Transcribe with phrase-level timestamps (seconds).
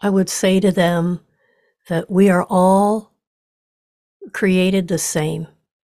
[0.00, 1.20] I would say to them
[1.88, 3.12] that we are all
[4.32, 5.46] created the same.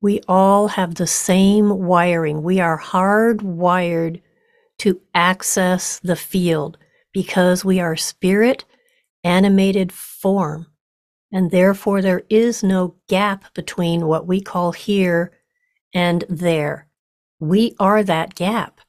[0.00, 2.42] We all have the same wiring.
[2.42, 4.20] We are hardwired
[4.78, 6.76] to access the field
[7.12, 8.64] because we are spirit
[9.22, 10.66] animated form.
[11.32, 15.32] And therefore, there is no gap between what we call here
[15.94, 16.86] and there.
[17.40, 18.80] We are that gap.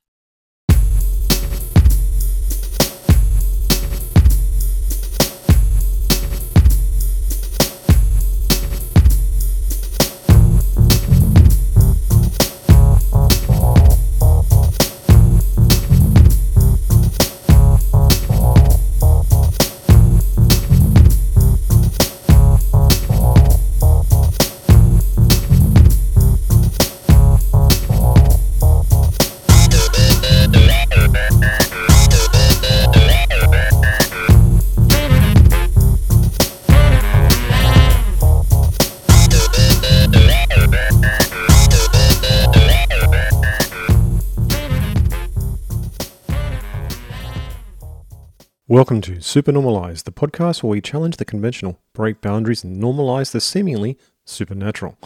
[48.75, 53.39] Welcome to Supernormalized, the podcast where we challenge the conventional, break boundaries, and normalize the
[53.39, 54.97] seemingly supernatural.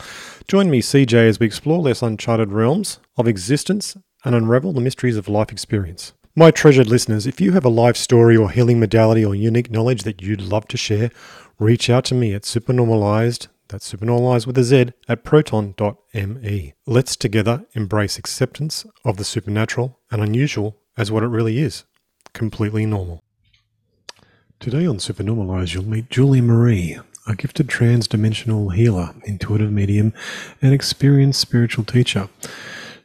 [0.48, 5.17] Join me, CJ, as we explore less uncharted realms of existence and unravel the mysteries
[5.17, 6.14] of life experience.
[6.36, 10.02] My treasured listeners, if you have a life story or healing modality or unique knowledge
[10.02, 11.12] that you'd love to share,
[11.59, 16.73] reach out to me at supernormalized, that's supernormalized with a Z, at proton.me.
[16.88, 21.84] Let's together embrace acceptance of the supernatural and unusual as what it really is
[22.34, 23.23] completely normal.
[24.59, 30.13] Today on Supernormalized, you'll meet Julia Marie, a gifted trans-dimensional healer, intuitive medium,
[30.61, 32.27] and experienced spiritual teacher.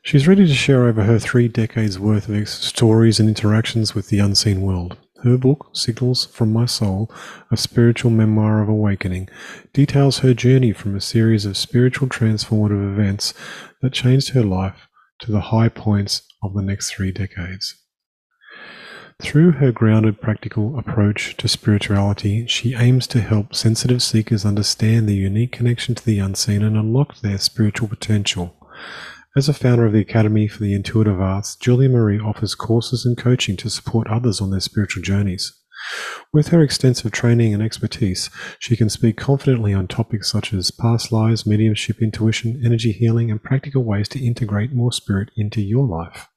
[0.02, 4.18] She's ready to share over her three decades worth of stories and interactions with the
[4.18, 4.96] unseen world.
[5.22, 7.08] Her book, Signals from My Soul,
[7.52, 9.28] a spiritual memoir of awakening,
[9.72, 13.32] details her journey from a series of spiritual transformative events
[13.80, 14.88] that changed her life
[15.20, 17.76] to the high points of the next three decades.
[19.22, 25.14] Through her grounded practical approach to spirituality, she aims to help sensitive seekers understand the
[25.14, 28.56] unique connection to the unseen and unlock their spiritual potential.
[29.36, 33.16] As a founder of the Academy for the Intuitive Arts, Julia Marie offers courses and
[33.16, 35.52] coaching to support others on their spiritual journeys.
[36.32, 41.12] With her extensive training and expertise, she can speak confidently on topics such as past
[41.12, 46.28] lives, mediumship, intuition, energy healing, and practical ways to integrate more spirit into your life.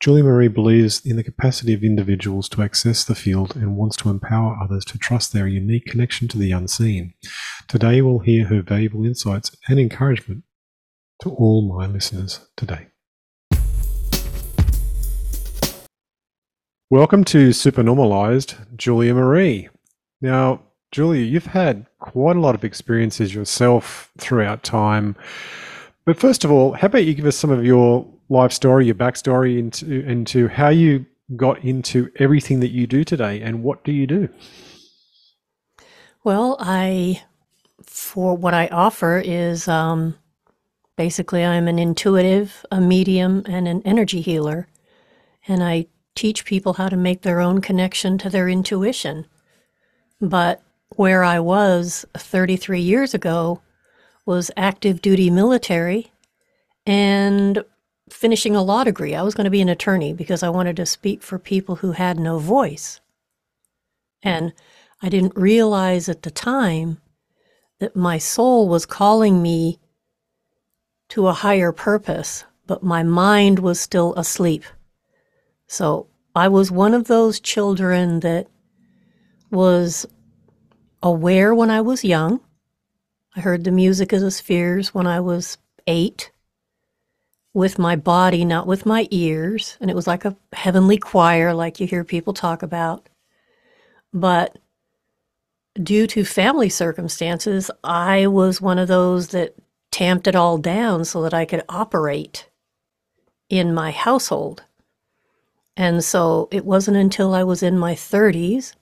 [0.00, 4.10] Julia Marie believes in the capacity of individuals to access the field and wants to
[4.10, 7.14] empower others to trust their unique connection to the unseen.
[7.66, 10.44] Today, we'll hear her valuable insights and encouragement
[11.22, 12.86] to all my listeners today.
[16.90, 19.68] Welcome to Supernormalized, Julia Marie.
[20.22, 25.16] Now, Julia, you've had quite a lot of experiences yourself throughout time.
[26.06, 28.94] But first of all, how about you give us some of your life story, your
[28.94, 31.06] backstory into into how you
[31.36, 34.28] got into everything that you do today, and what do you do?
[36.24, 37.22] Well, I
[37.82, 40.16] for what I offer is um,
[40.96, 44.68] basically I'm an intuitive, a medium, and an energy healer,
[45.46, 49.26] and I teach people how to make their own connection to their intuition.
[50.20, 50.62] But
[50.96, 53.60] where I was 33 years ago
[54.26, 56.10] was active duty military
[56.84, 57.64] and
[58.12, 59.14] finishing a law degree.
[59.14, 61.92] I was going to be an attorney because I wanted to speak for people who
[61.92, 63.00] had no voice.
[64.22, 64.52] And
[65.02, 67.00] I didn't realize at the time
[67.78, 69.78] that my soul was calling me
[71.10, 74.64] to a higher purpose, but my mind was still asleep.
[75.66, 78.48] So I was one of those children that
[79.50, 80.06] was
[81.02, 82.40] aware when I was young.
[83.36, 86.30] I heard the music of the spheres when I was eight
[87.54, 89.76] with my body, not with my ears.
[89.80, 93.08] And it was like a heavenly choir, like you hear people talk about.
[94.12, 94.58] But
[95.82, 99.54] due to family circumstances, I was one of those that
[99.90, 102.48] tamped it all down so that I could operate
[103.48, 104.64] in my household.
[105.76, 108.74] And so it wasn't until I was in my 30s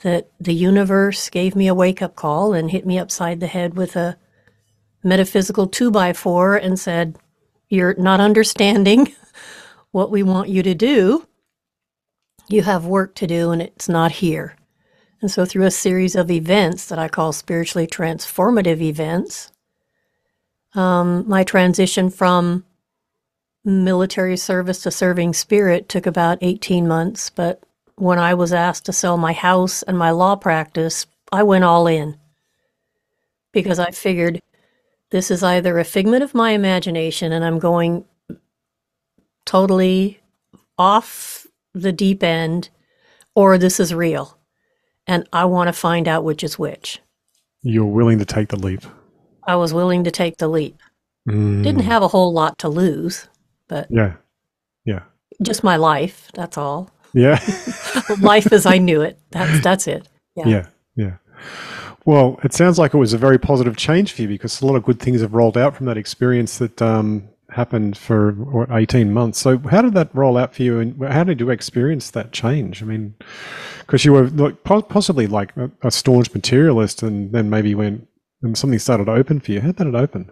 [0.00, 3.76] that the universe gave me a wake up call and hit me upside the head
[3.76, 4.16] with a
[5.02, 7.18] metaphysical two by four and said,
[7.68, 9.14] you're not understanding
[9.90, 11.26] what we want you to do.
[12.48, 14.56] You have work to do, and it's not here.
[15.20, 19.50] And so, through a series of events that I call spiritually transformative events,
[20.74, 22.64] um, my transition from
[23.64, 27.62] military service to serving spirit took about 18 months, but
[27.96, 31.86] when I was asked to sell my house and my law practice, I went all
[31.86, 32.16] in
[33.52, 34.40] because I figured
[35.10, 38.04] this is either a figment of my imagination and I'm going
[39.46, 40.20] totally
[40.76, 42.68] off the deep end
[43.34, 44.38] or this is real.
[45.06, 47.00] And I want to find out which is which.
[47.62, 48.82] You're willing to take the leap.
[49.46, 50.76] I was willing to take the leap.
[51.28, 51.62] Mm.
[51.62, 53.28] Didn't have a whole lot to lose,
[53.68, 54.14] but Yeah.
[54.84, 55.02] Yeah.
[55.42, 56.90] just my life, that's all.
[57.14, 57.40] Yeah.
[58.20, 59.18] life as I knew it.
[59.30, 60.06] That's that's it.
[60.36, 60.46] Yeah.
[60.46, 60.66] yeah.
[60.96, 61.16] Yeah.
[62.04, 64.76] Well, it sounds like it was a very positive change for you because a lot
[64.76, 69.12] of good things have rolled out from that experience that um, happened for what, 18
[69.12, 69.38] months.
[69.38, 72.82] So, how did that roll out for you and how did you experience that change?
[72.82, 73.14] I mean,
[73.80, 78.06] because you were like, possibly like a, a staunch materialist and then maybe when
[78.42, 79.60] and something started to open for you.
[79.60, 80.30] How did it open?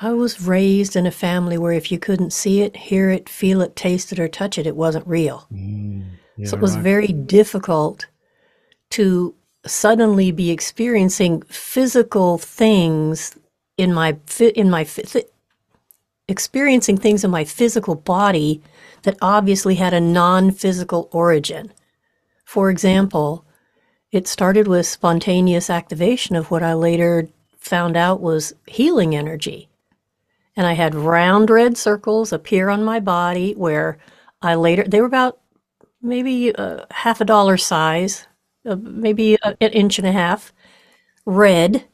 [0.00, 3.60] I was raised in a family where if you couldn't see it, hear it, feel
[3.62, 5.46] it, taste it, or touch it, it wasn't real.
[5.52, 6.04] Mm,
[6.36, 6.82] yeah, so it was right.
[6.82, 8.06] very difficult
[8.90, 9.34] to
[9.66, 13.36] suddenly be experiencing physical things
[13.76, 14.16] in my
[14.54, 14.86] in my
[16.28, 18.62] experiencing things in my physical body
[19.02, 21.72] that obviously had a non-physical origin.
[22.44, 23.44] For example,
[24.10, 27.28] it started with spontaneous activation of what I later
[27.58, 29.68] found out was healing energy.
[30.56, 33.98] And I had round red circles appear on my body where
[34.40, 35.40] I later, they were about
[36.00, 38.26] maybe uh, half a dollar size,
[38.64, 40.52] maybe an inch and a half,
[41.26, 41.84] red,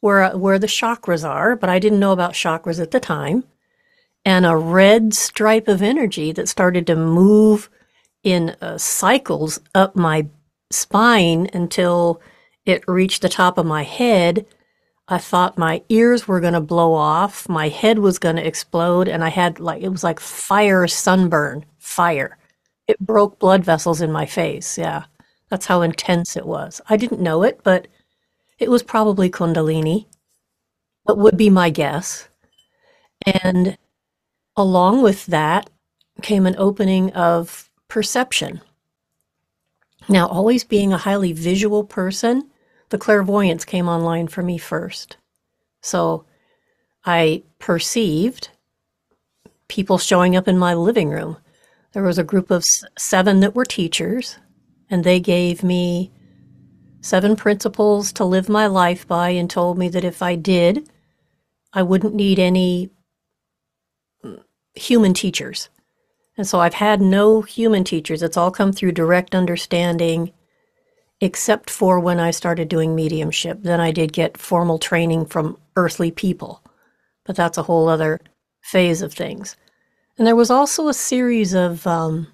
[0.00, 1.56] where where the chakras are.
[1.56, 3.44] But I didn't know about chakras at the time,
[4.24, 7.70] and a red stripe of energy that started to move
[8.22, 10.26] in uh, cycles up my
[10.70, 12.20] spine until
[12.66, 14.46] it reached the top of my head.
[15.08, 19.08] I thought my ears were going to blow off, my head was going to explode,
[19.08, 22.36] and I had like it was like fire sunburn, fire.
[22.86, 24.76] It broke blood vessels in my face.
[24.76, 25.04] Yeah.
[25.48, 26.80] That's how intense it was.
[26.88, 27.88] I didn't know it, but
[28.58, 30.06] it was probably Kundalini.
[31.06, 32.28] That would be my guess.
[33.24, 33.78] And
[34.56, 35.70] along with that
[36.22, 38.60] came an opening of perception.
[40.08, 42.50] Now, always being a highly visual person,
[42.90, 45.16] the clairvoyance came online for me first.
[45.82, 46.24] So
[47.04, 48.48] I perceived
[49.68, 51.36] people showing up in my living room.
[51.92, 52.64] There was a group of
[52.96, 54.38] seven that were teachers,
[54.90, 56.12] and they gave me
[57.00, 60.88] seven principles to live my life by and told me that if I did,
[61.72, 62.90] I wouldn't need any
[64.24, 64.42] mm,
[64.74, 65.68] human teachers.
[66.36, 68.22] And so I've had no human teachers.
[68.22, 70.32] It's all come through direct understanding,
[71.20, 73.58] except for when I started doing mediumship.
[73.62, 76.62] Then I did get formal training from earthly people.
[77.26, 78.20] But that's a whole other
[78.62, 79.56] phase of things.
[80.16, 82.28] And there was also a series of, um,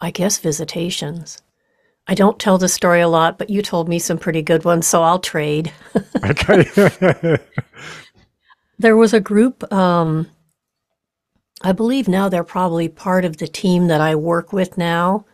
[0.00, 1.42] I guess, visitations.
[2.06, 4.86] I don't tell the story a lot, but you told me some pretty good ones,
[4.86, 5.72] so I'll trade.
[6.24, 7.36] Okay.
[8.80, 10.28] There was a group, um,
[11.62, 15.24] I believe now they're probably part of the team that I work with now.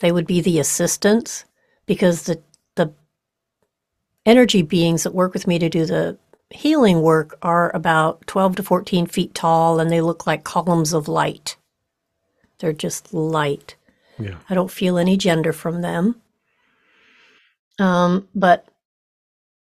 [0.00, 1.44] They would be the assistants
[1.86, 2.42] because the
[2.74, 2.92] the
[4.26, 6.18] energy beings that work with me to do the
[6.50, 11.06] healing work are about 12 to 14 feet tall and they look like columns of
[11.06, 11.56] light.
[12.58, 13.76] They're just light.
[14.20, 14.36] Yeah.
[14.48, 16.20] I don't feel any gender from them.
[17.78, 18.68] Um, but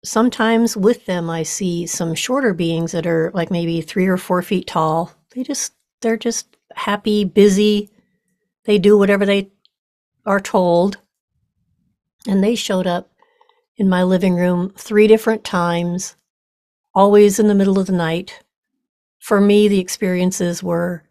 [0.04, 4.42] sometimes with them, I see some shorter beings that are like maybe three or four
[4.42, 5.14] feet tall.
[5.34, 7.90] They just, they're just happy, busy.
[8.66, 9.52] They do whatever they
[10.26, 10.98] are told.
[12.28, 13.12] And they showed up
[13.78, 16.16] in my living room three different times,
[16.94, 18.44] always in the middle of the night.
[19.20, 21.04] For me, the experiences were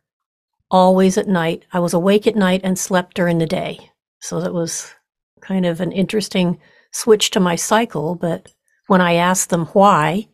[0.70, 1.64] always at night.
[1.72, 3.90] I was awake at night and slept during the day.
[4.20, 4.92] So that was
[5.40, 6.58] kind of an interesting
[6.92, 8.14] switch to my cycle.
[8.14, 8.52] But
[8.86, 10.28] when I asked them why,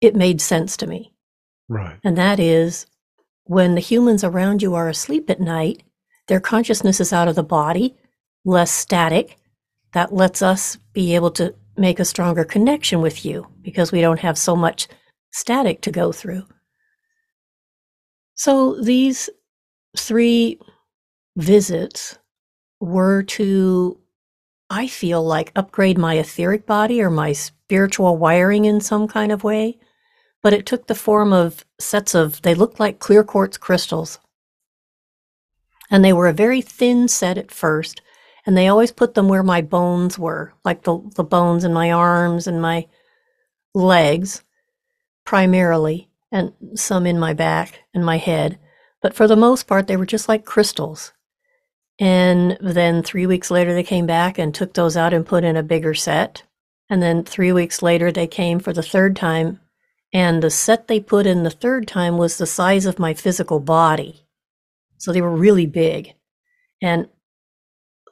[0.00, 1.12] it made sense to me.
[1.68, 1.98] Right.
[2.04, 2.86] And that is
[3.44, 5.82] when the humans around you are asleep at night,
[6.28, 7.96] their consciousness is out of the body,
[8.44, 9.38] less static.
[9.92, 14.20] That lets us be able to make a stronger connection with you because we don't
[14.20, 14.88] have so much
[15.32, 16.44] static to go through.
[18.34, 19.28] So these
[19.96, 20.58] three
[21.36, 22.18] visits
[22.80, 23.98] were to,
[24.70, 29.44] I feel like, upgrade my etheric body or my spiritual wiring in some kind of
[29.44, 29.78] way.
[30.42, 34.18] But it took the form of sets of, they looked like clear quartz crystals.
[35.90, 38.02] And they were a very thin set at first.
[38.44, 41.92] And they always put them where my bones were, like the, the bones in my
[41.92, 42.88] arms and my
[43.72, 44.42] legs,
[45.24, 48.58] primarily, and some in my back and my head.
[49.02, 51.12] But for the most part, they were just like crystals.
[51.98, 55.56] And then three weeks later, they came back and took those out and put in
[55.56, 56.44] a bigger set.
[56.88, 59.60] And then three weeks later, they came for the third time.
[60.12, 63.60] And the set they put in the third time was the size of my physical
[63.60, 64.26] body.
[64.98, 66.14] So they were really big.
[66.80, 67.08] And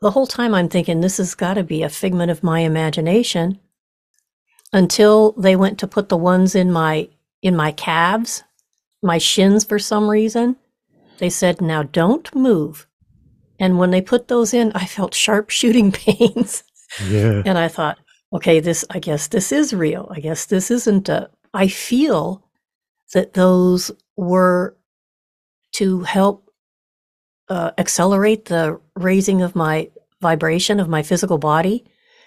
[0.01, 3.61] the whole time I'm thinking, this has got to be a figment of my imagination
[4.73, 7.09] until they went to put the ones in my
[7.43, 8.45] in my calves
[9.03, 10.57] my shins for some reason
[11.21, 12.87] they said now don't move
[13.59, 16.65] and when they put those in i felt sharp shooting pains
[17.09, 17.43] Yeah.
[17.47, 17.99] and i thought
[18.33, 22.45] okay this i guess this is real i guess this isn't a i feel
[23.15, 24.77] that those were
[25.73, 26.51] to help
[27.49, 31.85] uh, accelerate the raising of my vibration of my physical body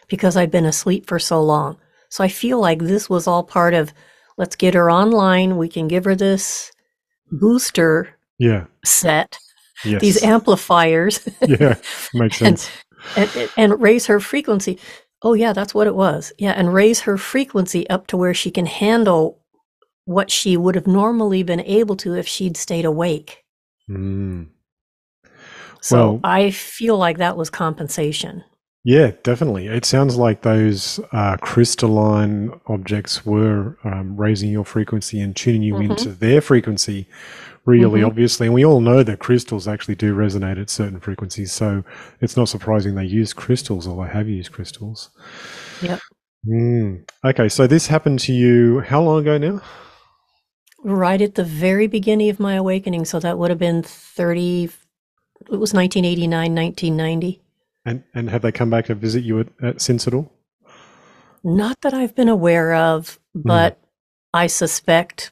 [0.08, 1.78] because i've been asleep for so long
[2.14, 3.92] so I feel like this was all part of
[4.38, 5.58] let's get her online.
[5.58, 6.72] We can give her this
[7.32, 8.66] booster Yeah.
[8.86, 9.38] set,
[9.86, 10.02] Yes.
[10.02, 11.76] these amplifiers, yeah.
[12.14, 12.70] Makes sense.
[13.18, 14.80] and, and raise her frequency.
[15.22, 16.32] Oh, yeah, that's what it was.
[16.38, 19.40] Yeah, and raise her frequency up to where she can handle
[20.06, 23.44] what she would have normally been able to if she'd stayed awake.
[23.90, 24.48] Mm.
[25.82, 28.44] So Well- I feel like that was compensation.
[28.86, 29.68] Yeah, definitely.
[29.68, 35.76] It sounds like those uh, crystalline objects were um, raising your frequency and tuning you
[35.76, 35.92] Mhm.
[35.92, 37.08] into their frequency
[37.66, 38.08] really Mhm.
[38.08, 38.48] obviously.
[38.48, 41.52] And we all know that crystals actually do resonate at certain frequencies.
[41.52, 41.84] So
[42.22, 45.10] it's not surprising they use crystals or they have used crystals.
[45.82, 46.00] Yep.
[46.46, 47.10] Mm.
[47.24, 49.62] Okay, so this happened to you how long ago now?
[50.84, 53.06] Right at the very beginning of my awakening.
[53.06, 54.70] So that would have been 30,
[55.50, 57.42] it was 1989, 1990.
[57.86, 60.32] And and have they come back to visit you at, at since at all?
[61.44, 63.78] Not that I've been aware of, but
[64.34, 65.32] I suspect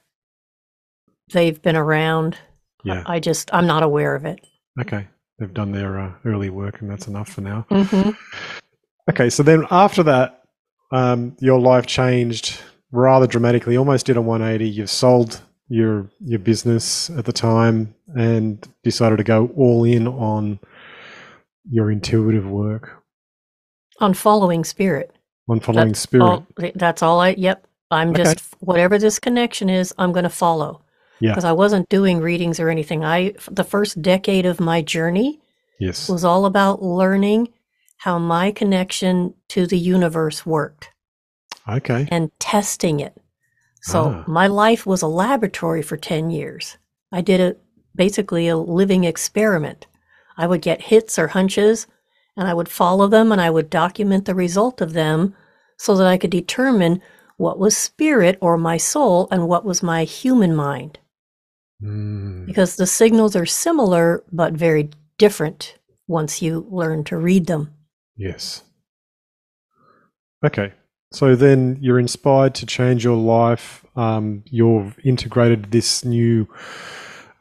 [1.32, 2.38] they've been around.
[2.84, 3.04] Yeah.
[3.06, 4.46] I just, I'm not aware of it.
[4.80, 5.08] Okay.
[5.40, 7.66] They've done their uh, early work and that's enough for now.
[7.70, 8.12] hmm
[9.10, 10.44] Okay, so then after that,
[10.92, 12.62] um, your life changed
[12.92, 13.76] rather dramatically.
[13.76, 14.70] Almost did a 180.
[14.70, 20.60] You've sold your your business at the time and decided to go all in on
[21.70, 22.92] your intuitive work,
[24.00, 25.16] On following spirit.
[25.50, 26.24] on following That's spirit.
[26.24, 26.46] all-
[26.76, 27.66] that's all I, yep.
[27.90, 28.24] I'm Okay.
[28.24, 30.82] just, whatever this connection is, I'm going to follow.
[31.22, 31.32] Yeah.
[31.32, 33.06] Because I wasn't doing readings or anything.
[33.06, 35.40] I, the first decade of my journey
[35.80, 36.10] yes.
[36.10, 37.50] was all about learning
[37.98, 40.90] how my connection to the universe worked.
[41.70, 42.08] Okay.
[42.12, 43.16] and testing it.
[43.84, 44.24] So Ah.
[44.28, 46.78] my life was a laboratory for 10 years.
[47.12, 47.56] I did a
[47.96, 49.86] basically a living experiment.
[50.38, 51.86] I would get hits or hunches
[52.36, 55.36] and I would follow them and I would document the result of them
[55.78, 57.02] so that I could determine
[57.38, 61.00] what was spirit or my soul and what was my human mind
[61.84, 67.74] Mm, because the signals are similar but very different once you learn to read them.
[68.16, 68.64] yes.
[70.44, 70.74] Okay.
[71.12, 73.86] So then you're inspired to change your life.
[73.96, 76.48] Um, you've integrated this new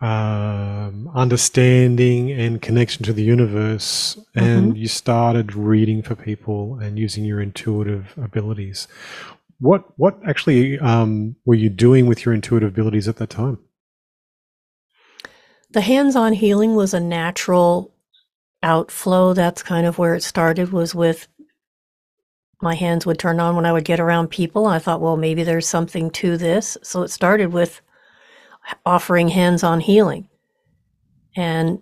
[0.01, 7.25] um, understanding and connection to the universe, and you started reading for people and using
[7.25, 8.89] your intuitive abilities.
[9.61, 13.59] What what actually um, were you doing with your intuitive abilities at that time?
[15.73, 17.95] The hands-on healing was a natural
[18.63, 19.35] outflow.
[19.35, 21.29] That's kind of where it started was with
[22.63, 24.67] my hands would turn on when I would get around people.
[24.67, 26.77] I thought, well, maybe there's something to this.
[26.83, 27.81] So it started with
[28.85, 30.29] offering hands-on healing.
[31.37, 31.81] And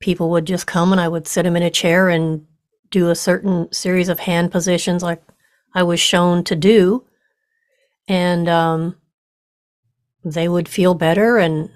[0.00, 2.46] people would just come and I would sit them in a chair and
[2.90, 5.22] do a certain series of hand positions like
[5.74, 7.04] I was shown to do.
[8.08, 8.96] And um,
[10.24, 11.70] they would feel better and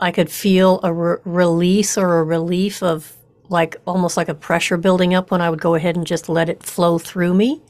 [0.00, 3.14] I could feel a re- release or a relief of
[3.48, 6.48] like almost like a pressure building up when I would go ahead and just let
[6.48, 7.62] it flow through me.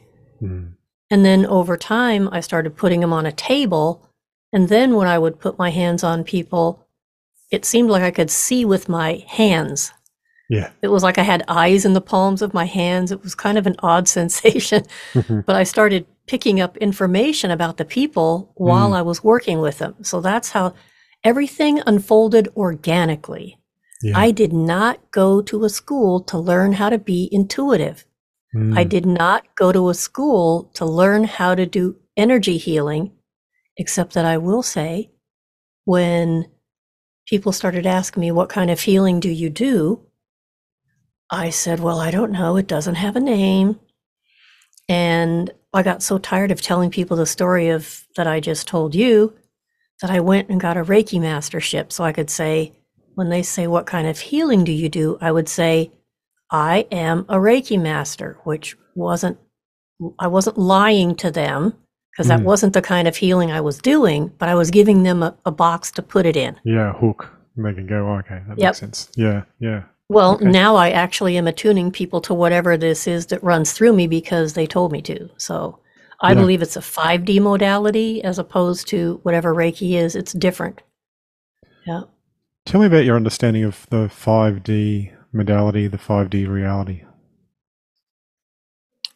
[0.42, 0.72] Mm,
[1.10, 4.08] And then over time, I started putting them on a table.
[4.52, 6.86] And then when I would put my hands on people,
[7.50, 9.92] it seemed like I could see with my hands.
[10.48, 10.70] yeah.
[10.82, 13.10] It was like I had eyes in the palms of my hands.
[13.12, 14.84] It was kind of an odd sensation.
[15.14, 18.96] but I started picking up information about the people while Mm.
[18.96, 19.94] I was working with them.
[20.02, 20.72] So that's how
[21.24, 23.58] everything unfolded organically.
[24.02, 24.18] yeah.
[24.18, 28.04] I did not go to a school to learn how to be intuitive.
[28.54, 33.12] I Mm, did not go to a school to learn how to do energy healing,
[33.76, 35.10] except that I will say,
[35.86, 36.46] when
[37.26, 40.06] people started asking me, What kind of healing do you do?
[41.30, 42.56] I said, Well, I don't know.
[42.56, 43.80] It doesn't have a name.
[44.88, 48.94] And I got so tired of telling people the story of that I just told
[48.94, 49.34] you
[50.00, 52.72] that I went and got a Reiki mastership so I could say,
[53.14, 55.18] when they say, What kind of healing do you do?
[55.20, 55.92] I would say,
[56.50, 59.38] I am a Reiki master, which wasn't,
[60.18, 61.74] I wasn't lying to them
[62.12, 62.44] because that Mm.
[62.44, 65.50] wasn't the kind of healing I was doing, but I was giving them a, a
[65.50, 66.56] box to put it in.
[66.64, 67.28] Yeah, hook.
[67.56, 68.68] They can go, "Oh, okay, that Yep.
[68.68, 69.08] makes sense.
[69.16, 69.84] Yeah, yeah.
[70.08, 70.44] Well, Okay.
[70.50, 74.52] now I actually am attuning people to whatever this is that runs through me because
[74.52, 75.28] they told me to.
[75.38, 75.78] So
[76.24, 76.40] I Yeah.
[76.40, 80.16] believe it's a 5D modality as opposed to whatever Reiki is.
[80.16, 80.82] It's different.
[81.86, 82.02] Yeah.
[82.64, 87.02] Tell me about your understanding of the 5D modality, the 5D reality.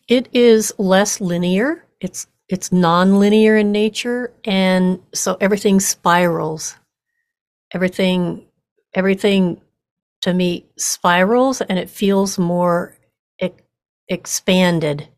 [0.08, 1.84] It is less linear.
[2.00, 6.76] It's it's non-linear in nature and so everything spirals.
[7.74, 8.46] Everything
[8.94, 9.60] everything
[10.22, 12.96] to me spirals and it feels more
[13.42, 13.50] e-
[14.08, 15.08] expanded.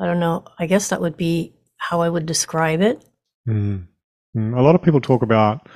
[0.00, 0.44] I don't know.
[0.58, 3.04] I guess that would be how I would describe it.
[3.48, 3.86] Mm.
[4.36, 4.56] Mm.
[4.56, 5.68] A lot of people talk about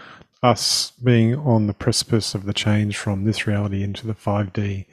[0.42, 4.86] us being on the precipice of the change from this reality into the 5D.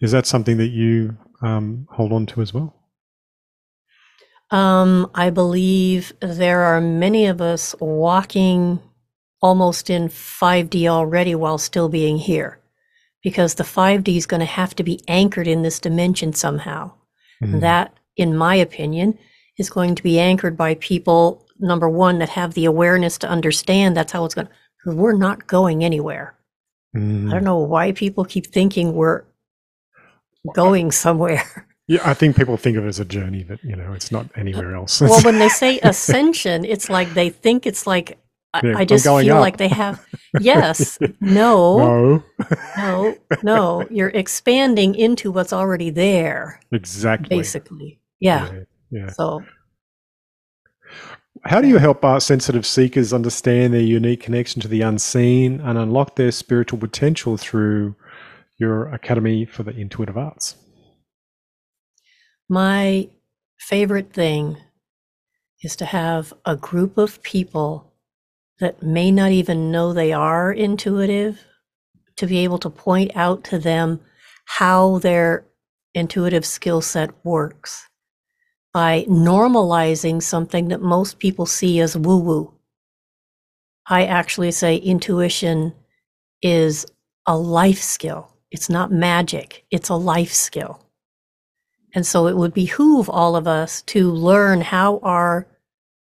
[0.00, 2.74] Is that something that you um, hold on to as well?
[4.50, 8.80] Um, I believe there are many of us walking
[9.42, 12.60] almost in 5D already while still being here
[13.22, 16.92] because the 5D is going to have to be anchored in this dimension somehow.
[17.42, 17.60] Mm.
[17.60, 19.18] That, in my opinion,
[19.58, 23.96] is going to be anchored by people, number one, that have the awareness to understand
[23.96, 24.52] that's how it's going to,
[24.94, 26.34] we're not going anywhere.
[26.96, 27.28] Mm.
[27.28, 29.24] I don't know why people keep thinking we're
[30.54, 31.66] going somewhere.
[31.88, 34.26] Yeah, I think people think of it as a journey, but you know, it's not
[34.34, 35.00] anywhere else.
[35.00, 38.18] well, when they say ascension, it's like they think it's like,
[38.52, 39.40] I, Yeah, I just feel up.
[39.40, 40.04] like they have,
[40.40, 42.24] yes, no, no,
[42.76, 47.36] no, no, you're expanding into what's already there, exactly.
[47.36, 48.00] basically.
[48.20, 48.52] Yeah.
[48.52, 49.10] yeah, yeah.
[49.10, 49.42] So,
[51.44, 55.78] How do you help art sensitive seekers understand their unique connection to the unseen and
[55.78, 57.94] unlock their spiritual potential through
[58.58, 60.56] your Academy for the Intuitive Arts?
[62.48, 63.08] My
[63.58, 64.56] favorite thing
[65.62, 67.92] is to have a group of people
[68.60, 71.44] that may not even know they are intuitive
[72.16, 74.00] to be able to point out to them
[74.46, 75.44] how their
[75.94, 77.88] intuitive skill set works
[78.76, 82.52] by normalizing something that most people see as woo woo.
[83.86, 85.72] I actually say intuition
[86.42, 86.84] is
[87.24, 88.36] a life skill.
[88.50, 90.84] It's not magic, it's a life skill.
[91.94, 95.46] And so it would behoove all of us to learn how our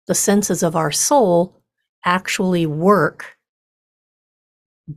[0.09, 1.62] the senses of our soul
[2.05, 3.37] actually work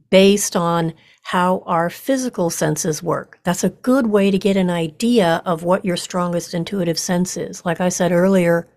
[0.09, 3.39] based on how our physical senses work.
[3.43, 7.63] That's a good way to get an idea of what your strongest intuitive sense is.
[7.63, 8.67] Like I said earlier,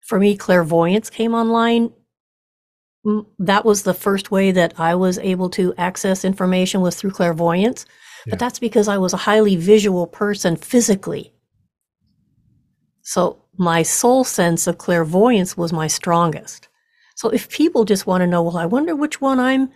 [0.00, 1.92] for me, clairvoyance came online.
[3.06, 7.10] Mm, That was the first way that I was able to access information was through
[7.12, 7.86] clairvoyance.
[8.26, 8.30] Yeah.
[8.32, 11.32] But that's because I was a highly visual person physically.
[13.02, 16.68] So my soul sense of clairvoyance was my strongest.
[17.16, 19.70] So if people just want to know, well, I wonder which one I'm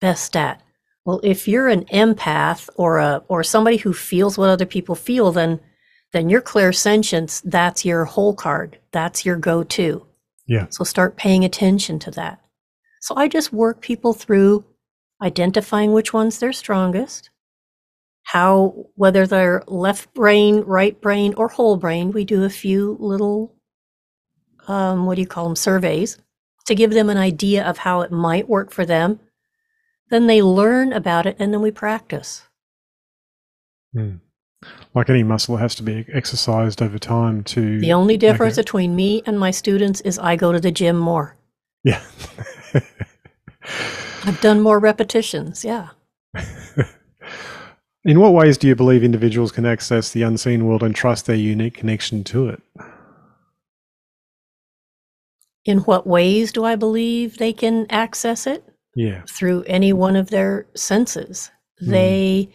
[0.00, 0.60] best at.
[1.04, 5.32] Well, if you're an empath or a or somebody who feels what other people feel,
[5.32, 5.60] then
[6.12, 8.78] then your clairsentience, that's your hole card.
[8.92, 10.06] That's your go-to.
[10.46, 10.66] Yeah.
[10.70, 12.40] So start paying attention to that.
[13.00, 14.64] So I just work people through
[15.20, 17.30] identifying which one's their strongest,
[18.22, 23.56] how, whether they're left brain, right brain, or whole brain, we do a few little,
[24.68, 26.16] um, what do you call them, surveys
[26.66, 29.18] to give them an idea of how it might work for them.
[30.10, 32.42] Then they learn about it and then we practice.
[33.96, 34.20] Mm.
[34.94, 37.80] Like any muscle, it has to be exercised over time to.
[37.80, 41.36] The only difference between me and my students is I go to the gym more.
[41.82, 42.02] Yeah.
[44.24, 45.64] I've done more repetitions.
[45.64, 45.88] Yeah.
[48.04, 51.36] In what ways do you believe individuals can access the unseen world and trust their
[51.36, 52.62] unique connection to it?
[55.64, 58.73] In what ways do I believe they can access it?
[58.96, 59.22] Yeah.
[59.28, 61.50] through any one of their senses.
[61.80, 61.90] Hmm.
[61.90, 62.48] They,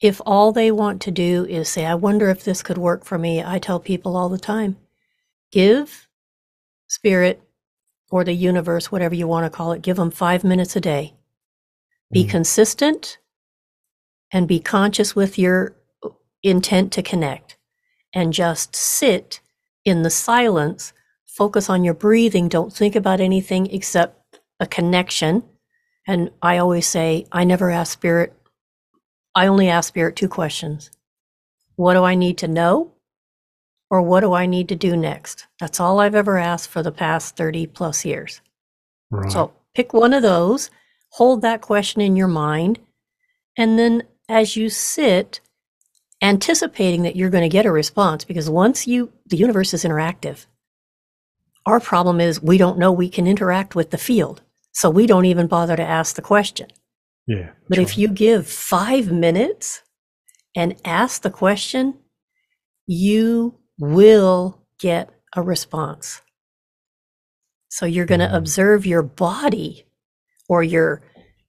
[0.00, 3.18] if all they want to do is say, I wonder if this could work for
[3.18, 4.76] me, I tell people all the time
[5.52, 6.08] give
[6.88, 7.40] spirit
[8.10, 11.14] or the universe, whatever you want to call it, give them five minutes a day.
[12.12, 12.30] Be Mm.
[12.30, 13.18] consistent
[14.32, 15.74] and be conscious with your
[16.42, 17.56] intent to connect
[18.12, 19.40] and just sit
[19.84, 20.92] in the silence.
[21.24, 22.48] Focus on your breathing.
[22.48, 25.42] Don't think about anything except a connection.
[26.06, 28.32] And I always say, I never ask spirit,
[29.34, 30.90] I only ask spirit two questions.
[31.74, 32.92] What do I need to know?
[33.90, 35.46] Or what do I need to do next?
[35.60, 38.40] That's all I've ever asked for the past 30 plus years.
[39.10, 39.30] Right.
[39.30, 40.70] So pick one of those,
[41.10, 42.80] hold that question in your mind.
[43.56, 45.40] And then as you sit,
[46.22, 50.46] anticipating that you're going to get a response, because once you, the universe is interactive.
[51.64, 54.42] Our problem is we don't know we can interact with the field.
[54.76, 56.66] So we don't even bother to ask the question.
[57.26, 57.52] Yeah.
[57.66, 59.80] But if you give five minutes
[60.54, 61.94] and ask the question,
[62.86, 66.20] you will get a response.
[67.70, 68.36] So you're going to Mhm.
[68.36, 69.86] observe your body
[70.46, 71.00] or your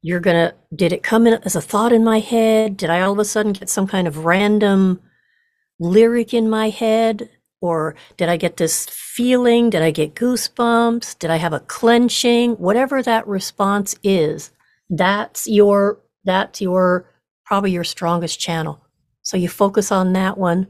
[0.01, 2.77] you're going to did it come in as a thought in my head?
[2.77, 5.01] Did I all of a sudden get some kind of random
[5.81, 7.29] lyric in my head
[7.61, 9.69] or did I get this feeling?
[9.69, 11.17] Did I get goosebumps?
[11.19, 12.51] Did I have a clenching?
[12.53, 14.51] Whatever that response is,
[14.89, 17.09] that's your that's your
[17.45, 18.81] probably your strongest channel.
[19.21, 20.67] So you focus on that one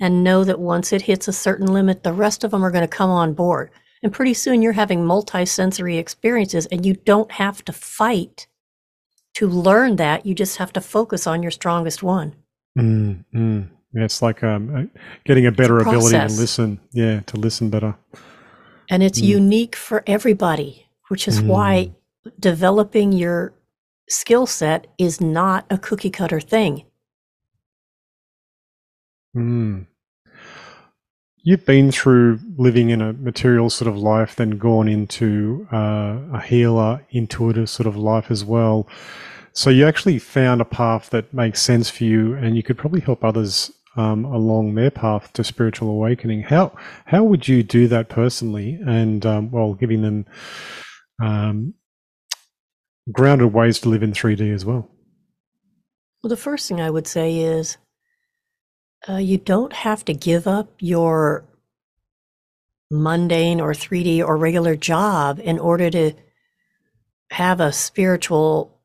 [0.00, 2.82] and know that once it hits a certain limit, the rest of them are going
[2.82, 3.70] to come on board.
[4.02, 8.46] And pretty soon you're having multi-sensory experiences and you don't have to fight
[9.34, 10.26] to learn that.
[10.26, 12.34] You just have to focus on your strongest one.
[12.78, 13.68] Mm, mm.
[13.94, 16.80] Yeah, it's like um, uh, getting a better ability to listen.
[16.92, 17.96] Yeah, to listen better.
[18.90, 19.26] And it's Mm.
[19.28, 21.92] unique for everybody, which is why
[22.38, 23.52] developing your
[24.08, 26.84] skill set is not a cookie cutter thing.
[29.36, 29.86] Mm.
[31.42, 36.40] You've been through living in a material sort of life, then gone into uh, a
[36.40, 38.86] healer, intuitive sort of life as well.
[39.52, 43.00] So you actually found a path that makes sense for you, and you could probably
[43.00, 46.42] help others um, along their path to spiritual awakening.
[46.42, 46.72] How
[47.04, 50.26] how would you do that personally, and um, while giving them
[51.20, 51.74] um,
[53.10, 54.88] grounded ways to live in three D as well?
[56.22, 57.76] Well, the first thing I would say is
[59.08, 61.44] uh, you don't have to give up your
[62.90, 66.12] mundane or 3D or regular job in order to
[67.30, 68.80] have a spiritual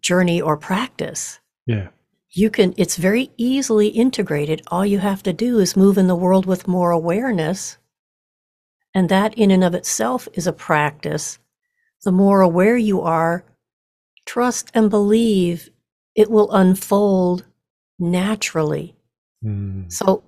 [0.00, 1.38] journey or practice.
[1.66, 1.88] Yeah.
[2.34, 4.62] You can, it's very easily integrated.
[4.68, 7.76] All you have to do is move in the world with more awareness.
[8.94, 11.38] And that, in and of itself, is a practice.
[12.04, 13.44] The more aware you are,
[14.24, 15.70] trust and believe
[16.14, 17.44] it will unfold
[17.98, 18.96] naturally.
[19.44, 19.92] Mm.
[19.92, 20.22] So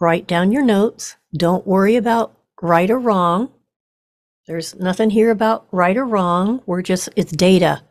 [0.00, 1.16] write down your notes.
[1.36, 3.50] Don't worry about right or wrong.
[4.46, 6.62] There's nothing here about right or wrong.
[6.66, 7.82] We're just, it's data.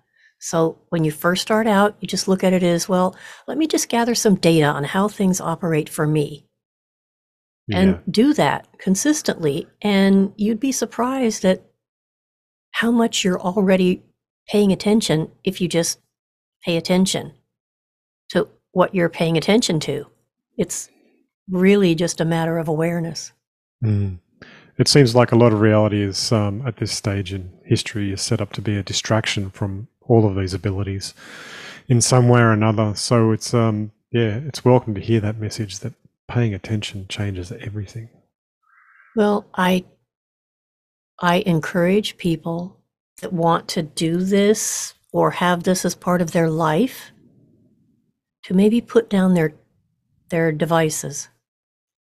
[0.44, 3.16] So when you first start out, you just look at it as well,
[3.48, 6.48] let me just gather some data on how things operate for me
[7.68, 7.80] Yeah.
[7.80, 9.68] and do that consistently.
[9.84, 11.62] And you'd be surprised at
[12.72, 14.02] how much you're already
[14.48, 16.00] paying attention if you just
[16.66, 17.34] pay attention
[18.30, 20.08] to what you're paying attention to.
[20.58, 20.90] It's
[21.48, 23.32] really just a matter of awareness.
[23.84, 24.18] Mm.
[24.80, 28.22] It seems like a lot of reality is um, at this stage in history is
[28.22, 31.14] set up to be a distraction from all of these abilities
[31.88, 32.94] in some way or another.
[32.96, 35.94] So it's um, yeah, it's welcome to hear that message that
[36.28, 38.10] paying attention changes everything.
[39.16, 39.86] Well, I
[41.20, 42.78] I encourage people
[43.22, 47.12] that want to do this or have this as part of their life
[48.44, 49.54] to maybe put down their
[50.30, 51.30] their devices,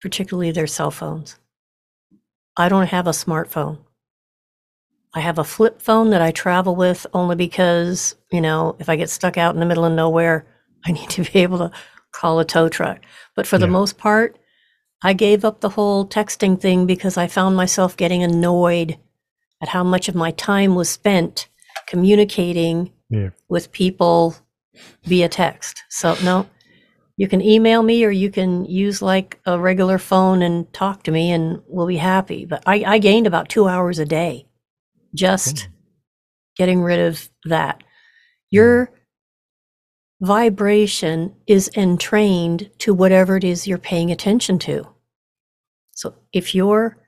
[0.01, 1.37] particularly their cell phones.
[2.57, 3.79] I don't have a smartphone.
[5.15, 8.97] I have a flip phone that I travel with only because, you know, if I
[8.97, 10.47] get stuck out in the middle of nowhere,
[10.85, 11.71] I need to be able to
[12.13, 13.01] call a tow truck.
[13.37, 14.39] But for the most part,
[15.03, 18.99] I gave up the whole texting thing because I found myself getting annoyed
[19.63, 21.49] at how much of my time was spent
[21.87, 23.31] communicating Yeah.
[23.49, 24.37] with people
[25.05, 25.83] via text.
[25.91, 26.47] So, no,
[27.17, 31.11] you can email me or you can use like a regular phone and talk to
[31.13, 32.45] me and we'll be happy.
[32.47, 34.47] But I, I gained about two hours a day
[35.15, 35.69] just
[36.57, 37.79] getting rid of that.
[37.79, 37.87] Mm-hmm.
[38.51, 38.93] Your
[40.21, 44.87] vibration is entrained to whatever it is you're paying attention to.
[45.93, 46.99] So if you're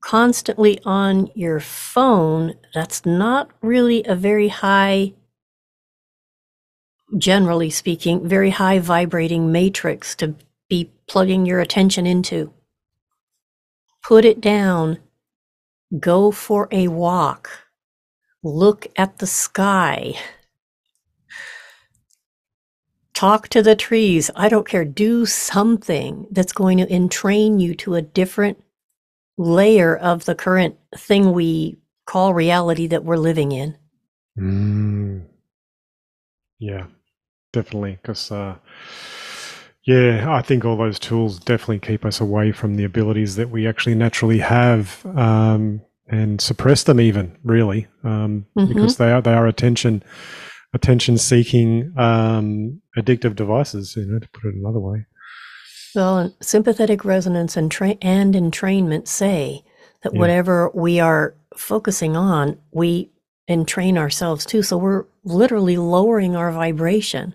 [0.00, 5.14] constantly on your phone, that's not really a very high,
[7.18, 10.34] generally speaking, very high vibrating matrix to
[10.68, 12.52] be plugging your attention into.
[14.02, 14.98] Put it down.
[15.98, 17.50] Go for a walk.
[18.42, 20.14] Look at the sky.
[23.14, 24.30] Talk to the trees.
[24.34, 24.84] I don't care.
[24.84, 28.62] Do something that's going to entrain you to a different
[29.38, 33.76] layer of the current thing we call reality that we're living in.
[34.38, 35.26] Mm.
[36.58, 36.86] Yeah,
[37.52, 37.98] definitely.
[38.00, 38.56] Because, uh,
[39.84, 43.66] yeah, I think all those tools definitely keep us away from the abilities that we
[43.66, 45.04] actually naturally have.
[45.16, 48.68] Um, and suppress them even really um, Mhm.
[48.68, 50.02] because they are they are attention
[50.74, 55.06] attention seeking um, addictive devices you know to put it another way
[55.94, 59.62] Well, sympathetic resonance and, tra- and entrainment say
[60.02, 60.18] that Yeah.
[60.20, 63.10] whatever we are focusing on, we
[63.48, 64.62] entrain ourselves to.
[64.62, 67.34] So we're literally lowering our vibration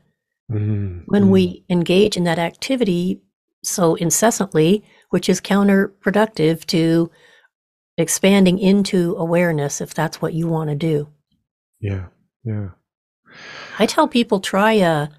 [0.51, 3.21] Mm, when we engage in that activity
[3.63, 7.11] so incessantly, which is counterproductive to
[7.97, 11.09] expanding into awareness if that's what you want to do.
[11.81, 12.05] yeah
[12.43, 12.69] yeah
[13.79, 15.09] I tell people try a,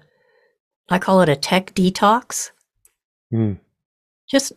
[0.89, 2.51] I call it a tech detox.
[3.33, 3.59] Mm.
[4.29, 4.53] Just,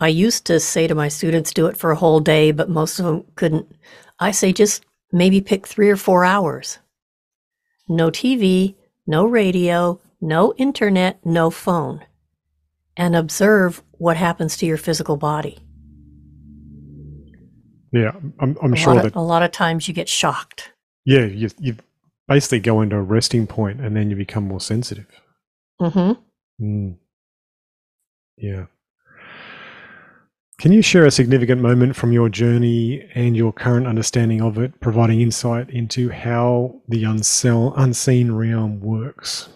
[0.00, 2.98] I used to say to my students, do it for a whole day, but most
[2.98, 3.70] of them couldn't.
[4.18, 6.78] I say just maybe pick three or four hours.
[7.88, 8.74] No TV,
[9.06, 12.04] no radio, no internet, no phone.
[12.96, 15.58] And observe what happens to your physical body.
[17.92, 20.72] yeah i'm, I'm sure lot that a lot of times you get shocked.
[21.06, 21.74] yeah you, you
[22.26, 25.06] basically go into a resting point and then you become more sensitive
[25.80, 26.12] Mm hmm
[26.60, 26.96] Mm.
[28.36, 28.66] Yeah.
[30.60, 34.80] Can you share a significant moment from your journey and your current understanding of it,
[34.80, 39.50] providing insight into how the unseen realm works?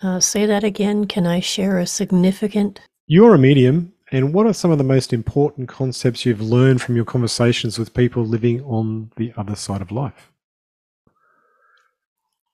[0.00, 1.06] Uh, say that again.
[1.06, 2.80] Can I share a significant?
[3.06, 6.94] You're a medium, and what are some of the most important concepts you've learned from
[6.94, 10.30] your conversations with people living on the other side of life?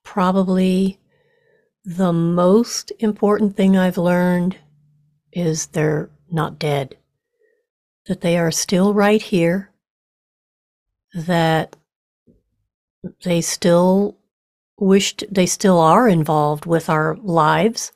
[0.03, 0.99] Probably
[1.83, 4.57] the most important thing I've learned
[5.31, 6.97] is they're not dead,
[8.07, 9.71] that they are still right here,
[11.13, 11.75] that
[13.23, 14.17] they still
[14.77, 17.91] wished they still are involved with our lives,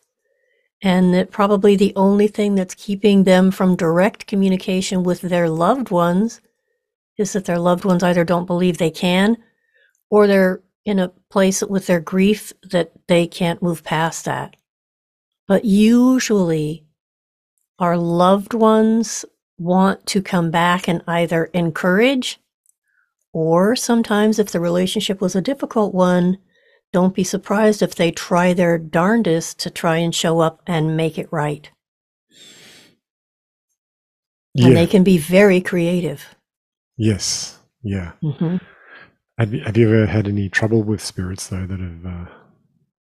[0.81, 5.91] and that probably the only thing that's keeping them from direct communication with their loved
[5.91, 6.39] ones
[7.17, 9.35] is that their loved ones either don't believe they can
[10.09, 14.55] or they're in a place with their grief that they can't move past that.
[15.47, 16.85] But usually,
[17.77, 19.25] our loved ones
[19.57, 22.39] want to come back and either encourage,
[23.33, 26.37] or sometimes, if the relationship was a difficult one,
[26.91, 31.17] don't be surprised if they try their darndest to try and show up and make
[31.17, 31.69] it right.
[34.57, 36.35] And they can be very creative.
[36.97, 37.59] Yes.
[37.81, 38.11] Yeah.
[38.21, 38.57] hmm
[39.37, 42.25] Have you, have you ever had any trouble with spirits though that have uh,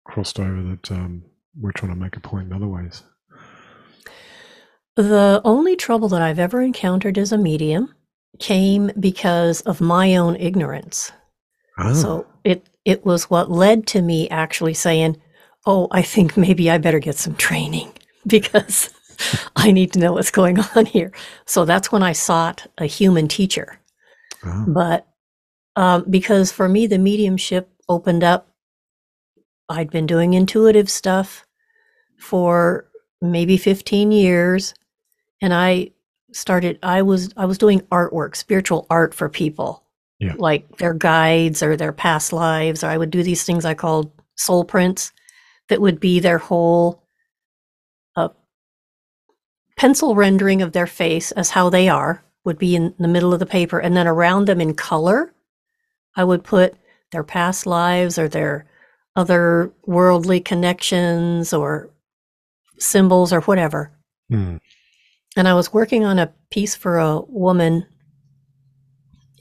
[0.04, 1.24] crossed over that um,
[1.58, 3.04] we're trying to make a point in other ways?
[4.96, 7.94] The only trouble that I've ever encountered as a medium
[8.40, 11.12] came because of my own ignorance.
[11.78, 15.18] Ah, So it it was what led to me actually saying,
[15.66, 17.92] "Oh, I think maybe I better get some training
[18.28, 18.94] because
[19.56, 21.12] I need to know what's going on here."
[21.46, 23.80] So that's when I sought a human teacher.
[24.68, 25.08] But
[25.76, 28.50] um, because for me, the mediumship opened up.
[29.68, 31.46] I'd been doing intuitive stuff
[32.20, 32.88] for
[33.22, 34.76] maybe 15 years,
[35.42, 35.92] and I
[36.32, 36.78] started.
[36.84, 39.84] I was I was doing artwork, spiritual art for people,
[40.20, 40.34] Yeah.
[40.38, 42.84] like their guides or their past lives.
[42.84, 45.12] Or I would do these things I called soul prints,
[45.70, 47.04] that would be their whole
[48.16, 48.30] uh,
[49.78, 53.40] pencil rendering of their face as how they are would be in the middle of
[53.40, 55.34] the paper and then around them in color
[56.16, 56.76] i would put
[57.12, 58.66] their past lives or their
[59.16, 61.90] other worldly connections or
[62.78, 63.92] symbols or whatever
[64.30, 64.58] hmm,
[65.36, 67.86] and i was working on a piece for a woman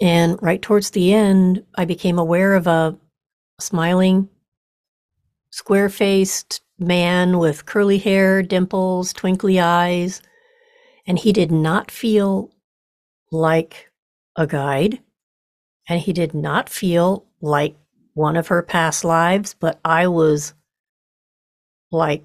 [0.00, 2.96] and right towards the end i became aware of a
[3.61, 4.28] smiling
[5.50, 10.20] square faced man with curly hair dimples twinkly eyes
[11.07, 12.50] and he did not feel
[13.30, 13.90] like
[14.37, 15.00] a guide
[15.88, 17.76] and he did not feel like
[18.14, 20.54] one of her past lives but i was
[21.92, 22.24] like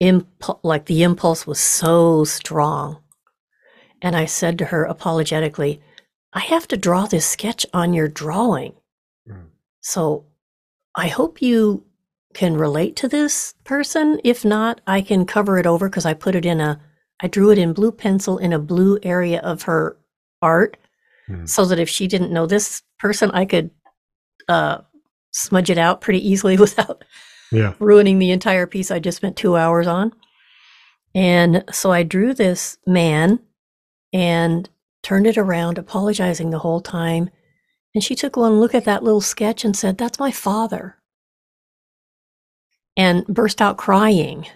[0.00, 2.98] imp- like the impulse was so strong.
[4.00, 5.80] And i said to her apologetically
[6.32, 8.74] i have to draw this sketch on your drawing
[9.28, 9.48] Mm.
[9.80, 10.24] so
[10.94, 11.84] i hope you
[12.34, 16.34] can relate to this person if not i can cover it over because i put
[16.34, 16.80] it in a
[17.20, 19.98] i drew it in blue pencil in a blue area of her
[20.40, 20.76] art
[21.26, 21.44] hmm.
[21.44, 23.70] so that if she didn't know this person i could
[24.48, 24.78] uh,
[25.32, 27.04] smudge it out pretty easily without
[27.52, 27.74] Yeah.
[27.78, 30.12] ruining the entire piece I just spent two hours on.
[31.14, 33.40] And so I drew this man
[34.12, 34.68] and
[35.02, 37.30] turned it around, apologizing the whole time.
[37.94, 40.96] And she took one look at that little sketch and said, That's my father.
[42.96, 44.46] And burst out crying.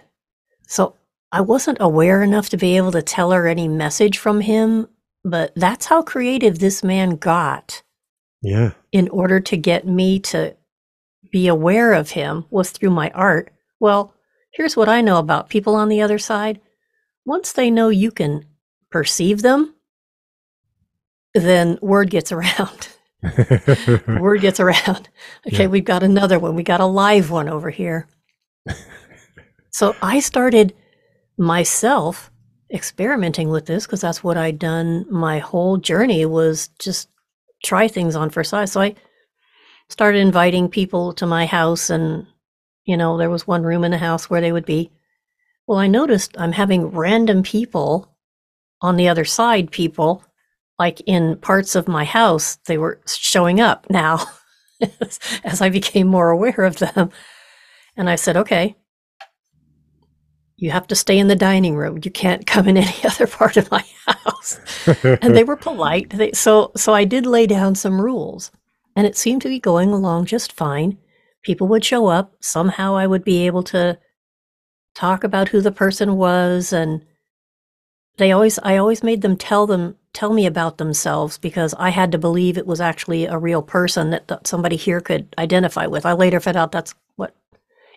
[0.67, 0.95] So
[1.31, 4.87] I wasn't aware enough to be able to tell her any message from him,
[5.23, 7.81] but that's how creative this man got
[8.41, 8.71] Yeah.
[8.91, 10.55] in order to get me to
[11.31, 13.51] be aware of him was through my art.
[13.79, 14.13] Well,
[14.51, 16.61] here's what I know about people on the other side.
[17.25, 18.45] Once they know you can
[18.91, 19.72] perceive them,
[21.33, 22.89] then word gets around.
[24.19, 25.09] word gets around.
[25.47, 25.67] Okay, Yeah.
[25.67, 26.55] we've got another one.
[26.55, 28.07] We got a live one over here.
[29.71, 30.73] so I started
[31.37, 32.31] myself
[32.71, 37.09] experimenting with this because that's what I'd done my whole journey was just
[37.63, 38.71] try things on for size.
[38.71, 38.95] So I
[39.89, 42.27] started inviting people to my house and
[42.85, 44.91] you know, there was one room in the house where they would be.
[45.67, 48.13] Well, I noticed I'm having random people
[48.81, 50.23] on the other side, people
[50.83, 54.25] like in parts of my house, they were showing up now
[55.45, 57.09] as, I became more aware of them.
[57.95, 58.75] And I said, okay,
[60.57, 61.99] you have to stay in the dining room.
[62.03, 64.59] You can't come in any other part of my house.
[65.21, 66.09] and they were polite.
[66.09, 68.51] They, so, so I did lay down some rules,
[68.93, 70.97] and it seemed to be going along just fine.
[71.43, 72.33] People would show up.
[72.41, 73.97] Somehow, I would be able to
[74.95, 77.05] talk about who the person was, and
[78.17, 82.11] they always, I always made them tell them, tell me about themselves because I had
[82.11, 86.05] to believe it was actually a real person that, that somebody here could identify with.
[86.05, 87.35] I later found out that's what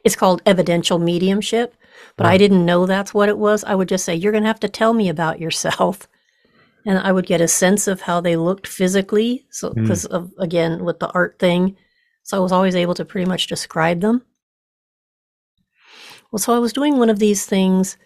[0.05, 1.75] it's called evidential mediumship,
[2.17, 3.65] but I didn't know that's what it was.
[3.65, 6.09] I would just say, You're going to have to tell me about yourself.
[6.89, 9.45] And I would get a sense of how they looked physically.
[9.51, 9.75] So, Mm.
[9.83, 11.77] because of, again, with the art thing.
[12.23, 14.23] So I was always able to pretty much describe them.
[16.31, 17.97] Well, so I was doing one of these things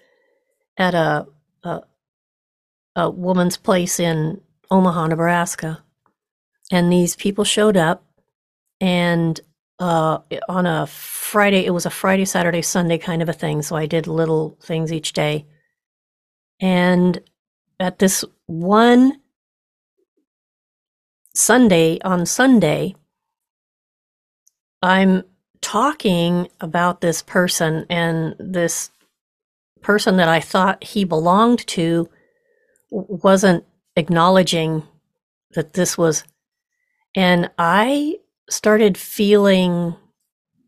[0.78, 1.26] at a,
[1.62, 1.82] a,
[2.96, 5.82] a woman's place in Omaha, Nebraska.
[6.70, 8.04] And these people showed up
[8.80, 9.40] and
[9.78, 13.62] uh, on a Friday, it was a Friday, Saturday, Sunday kind of a thing.
[13.62, 15.46] So I did little things each day.
[16.60, 17.18] And
[17.78, 19.20] at this one
[21.34, 22.94] Sunday, on Sunday,
[24.82, 25.22] I'm
[25.62, 28.90] talking about this person and this
[29.80, 32.08] person that I thought he belonged to
[32.90, 33.64] wasn't
[33.96, 34.82] acknowledging
[35.52, 36.24] that this was.
[37.16, 39.96] And I started feeling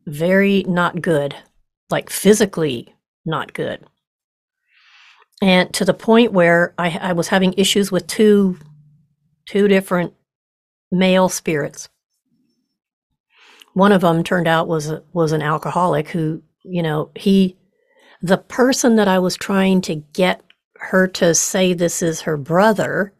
[0.07, 1.35] very not good,
[1.91, 3.85] like physically not good.
[5.41, 8.59] And to the point where I, I was having issues with two
[9.47, 10.15] two different
[10.91, 11.89] male spirits.
[13.75, 17.57] One of them turned out was was an alcoholic who, you know, he
[18.21, 20.43] the person that I was trying to get
[20.83, 23.12] her to say this is her brother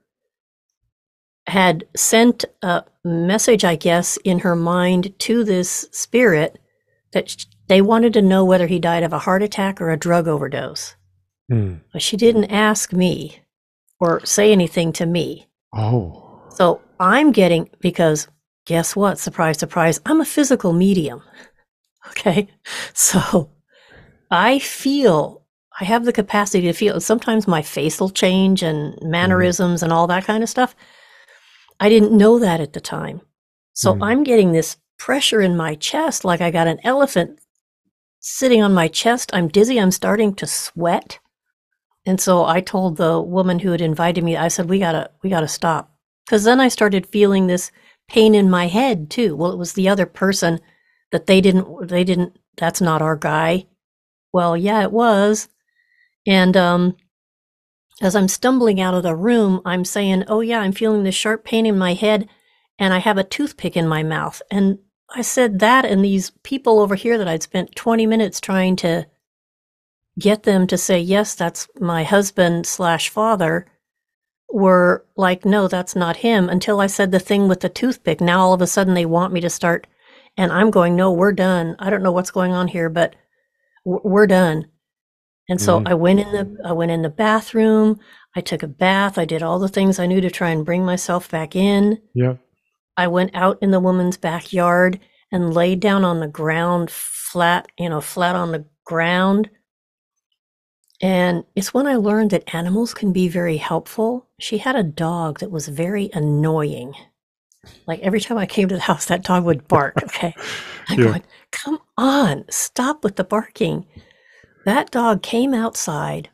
[1.46, 6.59] had sent a message, I guess, in her mind to this spirit
[7.12, 10.29] that they wanted to know whether he died of a heart attack or a drug
[10.29, 10.94] overdose.
[11.51, 11.77] Hmm.
[11.92, 13.40] But she didn't ask me
[14.01, 15.46] or say anything to me.
[15.75, 16.42] Oh.
[16.51, 18.29] So I'm getting, because
[18.66, 19.18] guess what?
[19.18, 21.22] Surprise, surprise, I'm a physical medium.
[22.09, 22.48] Okay.
[22.94, 23.51] So
[24.29, 25.41] I feel,
[25.83, 29.92] I have the capacity to feel, and sometimes my face will change and mannerisms and
[29.92, 30.77] all that kind of stuff.
[31.81, 33.21] I didn't know that at the time.
[33.75, 34.05] So Mm.
[34.05, 37.40] I'm getting this pressure in my chest, like I got an elephant
[38.21, 39.31] sitting on my chest.
[39.33, 39.81] I'm dizzy.
[39.81, 41.18] I'm starting to sweat.
[42.07, 45.31] And so I told the woman who had invited me, I said, we gotta, we
[45.31, 45.90] gotta stop.
[46.31, 47.73] Cause then I started feeling this
[48.09, 49.35] pain in my head too.
[49.35, 50.61] Well, it was the other person
[51.11, 53.66] that they didn't, they didn't, that's not our guy.
[54.33, 55.49] Well, yeah, it was.
[56.27, 56.97] And, um,
[58.01, 61.45] as I'm stumbling out of the room, I'm saying, Oh, yeah, I'm feeling this sharp
[61.45, 62.29] pain in my head
[62.79, 64.43] and I have a toothpick in my mouth.
[64.51, 64.79] And
[65.15, 69.07] I said that, and these people over here that I'd spent 20 minutes trying to
[70.19, 73.67] get them to say, Yes, that's my husband slash father,
[74.51, 78.21] were like, No, that's not him until I said the thing with the toothpick.
[78.21, 79.87] Now all of a sudden they want me to start,
[80.37, 81.77] and I'm going, No, we're done.
[81.79, 83.15] I don't know what's going on here, but
[83.85, 84.72] we're done.
[85.48, 85.88] And so Mhm.
[85.88, 87.98] I went in the I went in the bathroom.
[88.37, 89.18] I took a bath.
[89.18, 92.01] I did all the things I knew to try and bring myself back in.
[92.14, 92.34] Yeah.
[92.97, 97.88] I went out in the woman's backyard and laid down on the ground flat, you
[97.88, 99.51] know, flat on the ground.
[101.01, 104.28] And it's when I learned that animals can be very helpful.
[104.38, 106.95] She had a dog that was very annoying.
[107.86, 110.01] Like every time I came to the house, that dog would bark.
[110.05, 110.34] Okay.
[110.88, 111.05] I'm Yeah.
[111.07, 113.86] going, come on, stop with the barking.
[114.65, 116.31] That dog came outside,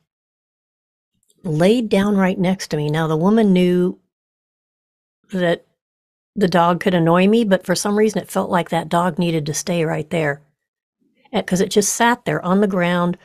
[1.45, 2.91] laid down right next to me.
[2.91, 3.99] Now, the woman knew
[5.33, 5.65] that
[6.37, 9.47] the dog could annoy me, but for some reason it felt like that dog needed
[9.47, 10.43] to stay right there.
[11.33, 13.19] Because it just sat there on the ground,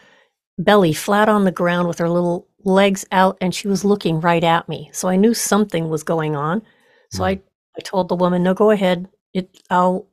[0.58, 4.44] belly flat on the ground with her little legs out and she was looking right
[4.44, 4.90] at me.
[4.94, 6.64] So I knew something was going on.
[7.12, 7.42] So I, hmm.
[7.78, 9.08] I told the woman, no, go ahead.
[9.34, 10.08] It, I'll,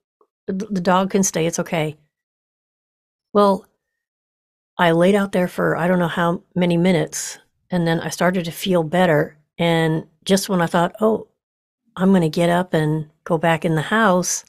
[0.47, 1.47] the dog can stay.
[1.47, 1.97] It's okay.
[3.33, 3.67] Well,
[4.81, 7.39] I laid out there for I don't know how many minutes
[7.71, 9.37] and then I started to feel better.
[9.59, 11.29] And just when I thought, oh,
[11.97, 14.45] I'm going to get up and go back in the house,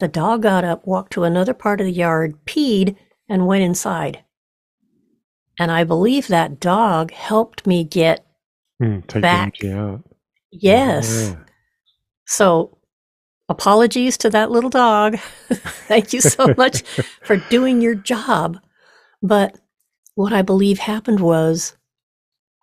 [0.00, 2.96] the dog got up, walked to another part of the yard, peed,
[3.28, 4.22] and went inside.
[5.58, 8.22] And I believe that dog helped me get
[8.82, 9.54] Mm, back.
[9.58, 10.02] the energy out.
[10.50, 11.30] yes.
[11.30, 11.36] Yeah.
[12.26, 12.76] So,
[13.48, 15.16] apologies to that little dog.
[15.88, 16.82] Thank you so much
[17.22, 18.58] for doing your job.
[19.22, 19.58] But
[20.14, 21.76] what I believe happened was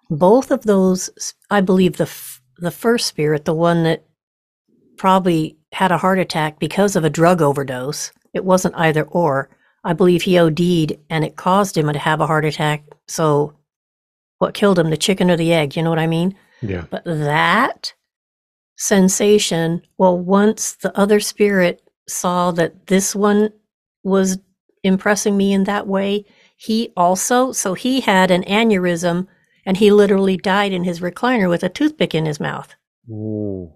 [0.10, 4.06] both of those, I believe the, f- the first spirit, the one that
[4.98, 9.50] probably had a heart attack because of a drug overdose, it wasn't either or.
[9.84, 12.84] I believe he OD'd and it caused him to have a heart attack.
[13.08, 13.54] So,
[14.40, 15.76] what killed him, the chicken or the egg?
[15.76, 16.36] You know what I mean?
[16.62, 16.86] Yeah.
[16.90, 17.94] But that
[18.78, 23.52] sensation, well, once the other spirit saw that this one
[24.04, 24.38] was
[24.84, 26.26] impressing me in that way,
[26.56, 29.28] he also, so he had an aneurysm
[29.66, 32.76] and he literally died in his recliner with a toothpick in his mouth.
[33.10, 33.72] Ooh.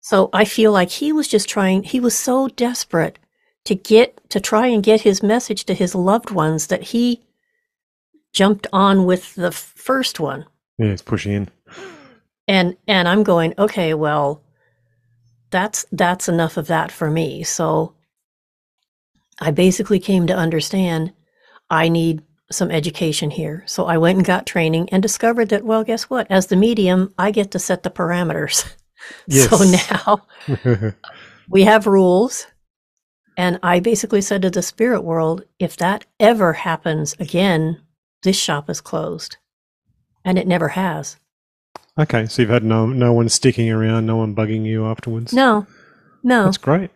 [0.00, 3.18] So I feel like he was just trying, he was so desperate
[3.64, 7.22] to get, to try and get his message to his loved ones that he
[8.32, 10.46] jumped on with the first one
[10.78, 11.48] Yeah, it's pushing in.
[12.48, 14.42] and and i'm going okay well
[15.50, 17.92] that's that's enough of that for me so
[19.38, 21.12] i basically came to understand
[21.72, 25.82] i need some education here so i went and got training and discovered that well
[25.82, 28.70] guess what as the medium i get to set the parameters
[29.26, 29.50] Yes.
[29.50, 29.64] so
[29.98, 30.92] now
[31.48, 32.46] we have rules
[33.36, 37.80] and i basically said to the spirit world if that ever happens again
[38.22, 39.38] this shop is closed
[40.24, 41.16] and it never has
[41.98, 45.32] okay, so you've had no no one sticking around, no one bugging you afterwards.
[45.32, 45.66] no
[46.22, 46.90] no That's great.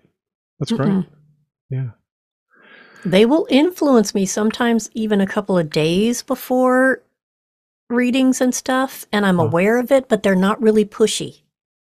[0.59, 0.89] That's great.
[0.89, 1.07] Mm-mm.
[1.70, 1.91] Yeah.
[3.07, 7.03] They will influence me sometimes even a couple of days before
[7.89, 9.45] readings and stuff, and I'm Oh.
[9.45, 11.43] aware of it, but they're not really pushy.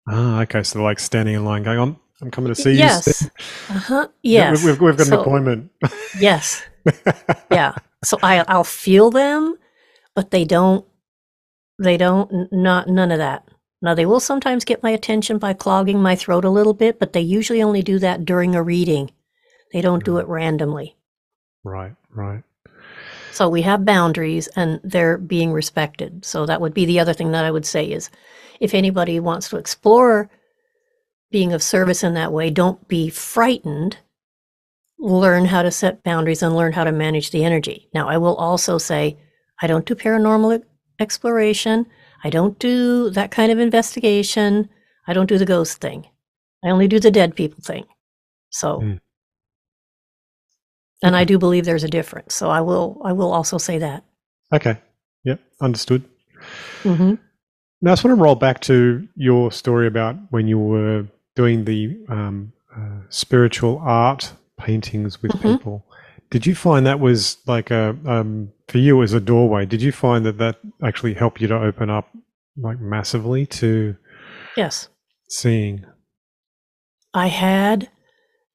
[0.10, 0.64] Ah, okay.
[0.64, 3.22] So they're like standing in line, going, "I'm, I'm coming to see yes.
[3.22, 3.30] you."
[3.76, 4.08] Uh huh.
[4.24, 4.66] Yeah, Yes.
[4.66, 5.72] we've, we've got an appointment.
[6.20, 6.64] Yes.
[7.52, 7.76] Yeah.
[8.04, 9.56] So I I'll feel them,
[10.16, 10.84] but they don't.
[11.80, 12.52] They don't.
[12.52, 13.48] Not none of that.
[13.84, 17.14] Now they will sometimes get my attention by clogging my throat a little bit, but
[17.14, 19.12] they usually only do that during a reading.
[19.72, 20.98] They don't do it randomly.
[21.64, 22.44] Right, right.
[23.32, 26.24] So we have boundaries and they're being respected.
[26.24, 28.10] So that would be the other thing that I would say is
[28.60, 30.30] if anybody wants to explore
[31.32, 33.98] being of service in that way, don't be frightened.
[35.00, 37.90] Learn how to set boundaries and learn how to manage the energy.
[37.94, 39.18] Now, I will also say
[39.62, 40.62] I don't do paranormal
[41.00, 41.88] exploration.
[42.24, 44.70] I don't do that kind of investigation.
[45.08, 46.08] I don't do the ghost thing.
[46.64, 47.86] I only do the dead people thing.
[48.52, 49.00] So Mm.
[51.04, 52.34] And I do believe there's a difference.
[52.34, 54.04] So I will I will also say that.
[54.54, 54.78] Okay.
[55.26, 55.40] Yep.
[55.62, 56.04] Understood.
[56.84, 57.14] hmm
[57.82, 61.66] Now, I just want to roll back to your story about when you were doing
[61.66, 65.42] the um, uh, spiritual art paintings with Mhm.
[65.58, 65.86] people.
[66.30, 69.66] Did you find that was like a um, for you as a doorway?
[69.66, 72.10] Did you find that that actually helped you to open up
[72.58, 73.96] like massively to
[74.58, 74.90] Yes.
[75.30, 75.86] seeing?
[77.14, 77.90] I had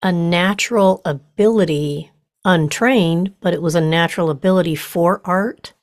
[0.03, 2.11] a natural ability,
[2.49, 5.75] untrained, but it was a natural ability for art.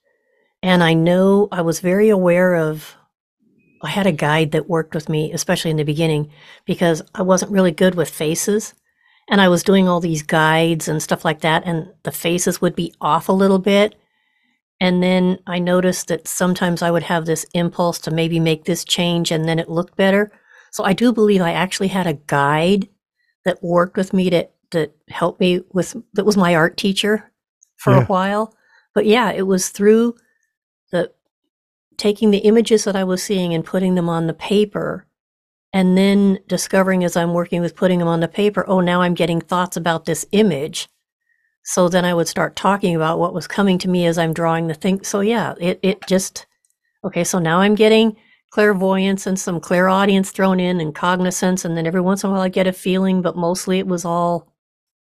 [0.63, 2.95] And I know I was very aware of,
[3.84, 6.32] I had a guide that worked with me, especially in the beginning,
[6.66, 8.74] because I wasn't really good with faces.
[9.30, 12.76] And I was doing all these guides and stuff like that, and the faces would
[12.76, 13.93] be off a little bit.
[14.82, 18.84] And then I noticed that sometimes I would have this impulse to maybe make this
[18.84, 20.32] change and then it looked better.
[20.72, 22.89] So I do believe I actually had a guide
[23.45, 27.32] that worked with me to that helped me with that was my art teacher
[27.78, 28.03] for Yeah.
[28.03, 28.53] a while.
[28.93, 30.15] But yeah, it was through
[30.91, 31.11] the
[31.97, 35.07] taking the images that I was seeing and putting them on the paper
[35.73, 39.13] and then discovering as I'm working with putting them on the paper, oh now I'm
[39.13, 40.88] getting thoughts about this image.
[41.63, 44.67] So then I would start talking about what was coming to me as I'm drawing
[44.67, 45.03] the thing.
[45.03, 46.45] So yeah, it it just
[47.03, 48.15] okay, so now I'm getting
[48.51, 52.41] clairvoyance and some clairaudience thrown in and cognizance and then every once in a while
[52.41, 54.54] I get a feeling, but mostly it was all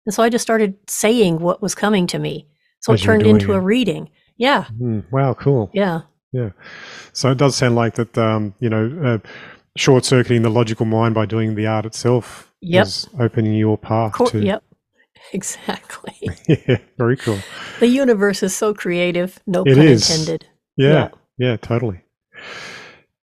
[0.05, 2.47] and so I just started saying what was coming to me.
[2.81, 3.57] So As it turned into it.
[3.57, 4.09] a reading.
[4.37, 4.65] Yeah.
[4.65, 5.69] Hmm, wow, cool.
[5.73, 6.01] Yeah.
[6.31, 6.49] Yeah.
[7.13, 8.17] So it does sound like that.
[8.17, 9.27] Um, you know, uh,
[9.77, 12.85] short circuiting the logical mind by doing the art itself Yep.
[12.85, 14.63] was opening your path Cor- to yep.
[15.33, 16.13] Exactly.
[16.47, 17.39] yeah, very cool.
[17.79, 20.09] The universe is so creative, no It pun is.
[20.09, 20.47] intended.
[20.77, 21.09] Yeah, Yeah.
[21.37, 22.01] yeah, totally.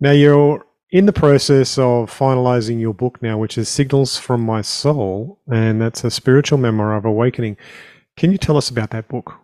[0.00, 4.60] Now you're in the process of finalizing your book now, which is Signals from My
[4.60, 7.56] Soul, and that's a spiritual memoir of awakening.
[8.16, 9.34] Can you tell us about that book?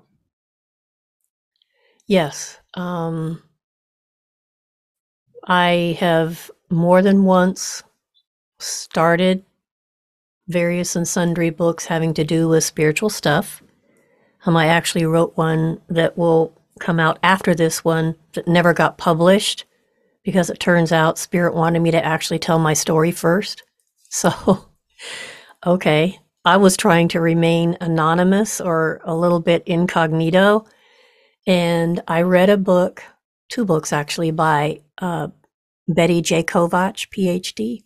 [2.07, 2.59] Yes.
[2.75, 3.43] Um,
[5.47, 7.85] I have more than once
[8.59, 9.45] started
[10.49, 13.63] various and sundry books having to do with spiritual stuff.
[14.45, 18.99] Um, I actually wrote one that will come out after this one that never got
[18.99, 19.65] published
[20.27, 23.63] because it turns out Spirit wanted me to actually tell my story first.
[24.09, 24.65] So,
[25.67, 30.65] okay, I was trying to remain anonymous or a little bit incognito.
[31.47, 33.03] And I read a book,
[33.51, 35.29] two books actually, by uh,
[35.89, 36.45] Betty J.
[36.45, 37.83] Kovacs, PhD.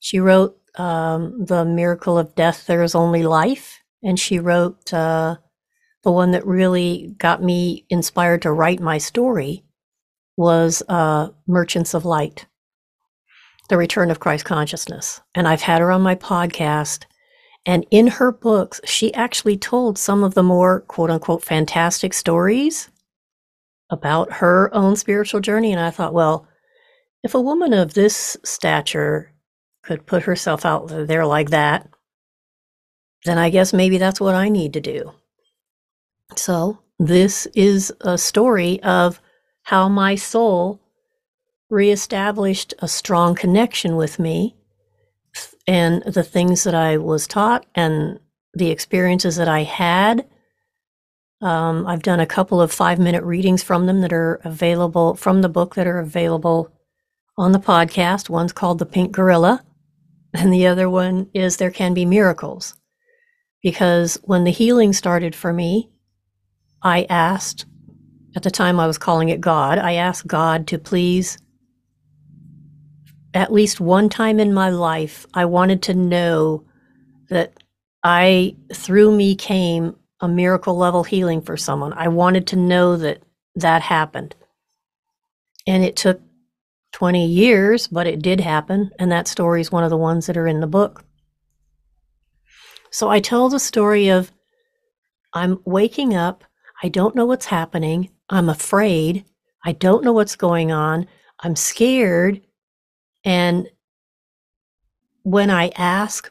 [0.00, 3.78] She wrote um, The Miracle of Death, There is Only Life.
[4.02, 5.36] And she wrote uh,
[6.02, 9.63] the one that really got me inspired to write my story
[10.36, 12.46] was uh, Merchants of Light,
[13.68, 15.20] The Return of Christ Consciousness.
[15.34, 17.04] And I've had her on my podcast.
[17.66, 22.90] And in her books, she actually told some of the more quote unquote fantastic stories
[23.90, 25.72] about her own spiritual journey.
[25.72, 26.46] And I thought, well,
[27.22, 29.32] if a woman of this stature
[29.82, 31.88] could put herself out there like that,
[33.24, 35.12] then I guess maybe that's what I need to do.
[36.36, 39.20] So, this is a story of
[39.64, 40.80] how my soul
[41.70, 44.56] reestablished a strong connection with me
[45.66, 48.20] and the things that I was taught and
[48.52, 50.26] the experiences that I had.
[51.40, 55.42] Um, I've done a couple of five minute readings from them that are available from
[55.42, 56.70] the book that are available
[57.36, 58.28] on the podcast.
[58.28, 59.64] One's called The Pink Gorilla,
[60.32, 62.74] and the other one is There Can Be Miracles.
[63.62, 65.90] Because when the healing started for me,
[66.82, 67.64] I asked,
[68.34, 71.38] at the time I was calling it God, I asked God to please
[73.34, 76.64] at least one time in my life, I wanted to know
[77.30, 77.52] that
[78.04, 81.92] I, through me, came a miracle level healing for someone.
[81.94, 83.22] I wanted to know that
[83.56, 84.36] that happened.
[85.66, 86.20] And it took
[86.92, 88.90] 20 years, but it did happen.
[88.98, 91.04] And that story is one of the ones that are in the book.
[92.92, 94.30] So I tell the story of
[95.32, 96.44] I'm waking up.
[96.84, 98.10] I don't know what's happening.
[98.28, 99.24] I'm afraid.
[99.64, 101.06] I don't know what's going on.
[101.40, 102.42] I'm scared.
[103.24, 103.70] And
[105.22, 106.30] when I ask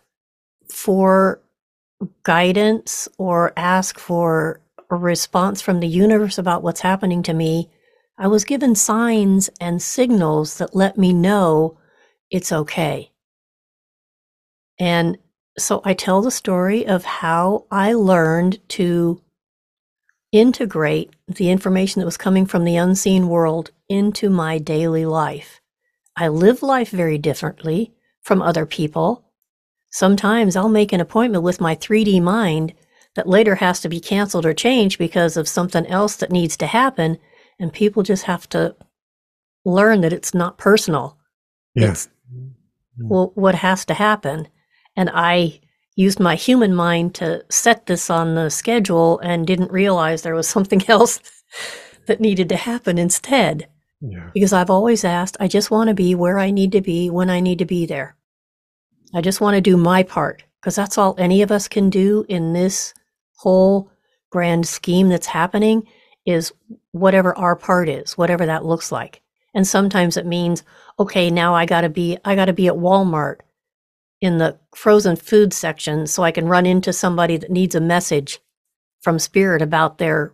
[0.70, 1.42] for
[2.22, 7.72] guidance or ask for a response from the universe about what's happening to me,
[8.20, 11.80] I was given signs and signals that let me know
[12.30, 13.12] it's okay.
[14.80, 15.18] And
[15.58, 19.20] so I tell the story of how I learned to
[20.34, 25.62] integrate the information that was coming from the unseen world into my daily life.
[26.18, 29.24] I live life very differently from other people.
[29.92, 32.74] Sometimes I'll make an appointment with my 3D mind
[33.16, 36.66] that later has to be canceled or changed because of something else that needs to
[36.68, 37.20] happen.
[37.60, 38.76] And people just have to
[39.64, 41.18] learn that it's not personal.
[41.76, 41.92] Yeah.
[41.92, 42.10] It's
[42.98, 44.48] well, what has to happen.
[44.96, 45.60] And I
[45.96, 50.48] used my human mind to set this on the schedule and didn't realize there was
[50.56, 51.20] something else
[52.08, 53.68] that needed to happen instead
[54.02, 54.30] Yeah.
[54.34, 57.30] because I've always asked, I just want to be where I need to be when
[57.30, 58.16] I need to be there.
[59.14, 62.26] I just want to do my part because that's all any of us can do
[62.28, 62.94] in this
[63.38, 63.92] whole
[64.32, 65.84] grand scheme that's happening
[66.26, 66.52] is
[66.92, 69.22] whatever our part is, whatever that looks like.
[69.54, 70.64] And sometimes it means,
[70.98, 73.42] okay, now I got to be I got to be at Walmart
[74.24, 78.40] in the frozen food section so I can run into somebody that needs a message
[79.02, 80.34] from spirit about their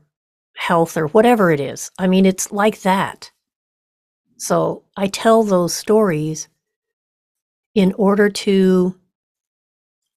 [0.55, 1.89] health or whatever it is.
[1.97, 3.31] I mean, it's like that.
[4.37, 6.49] So I tell those stories
[7.73, 8.95] in order to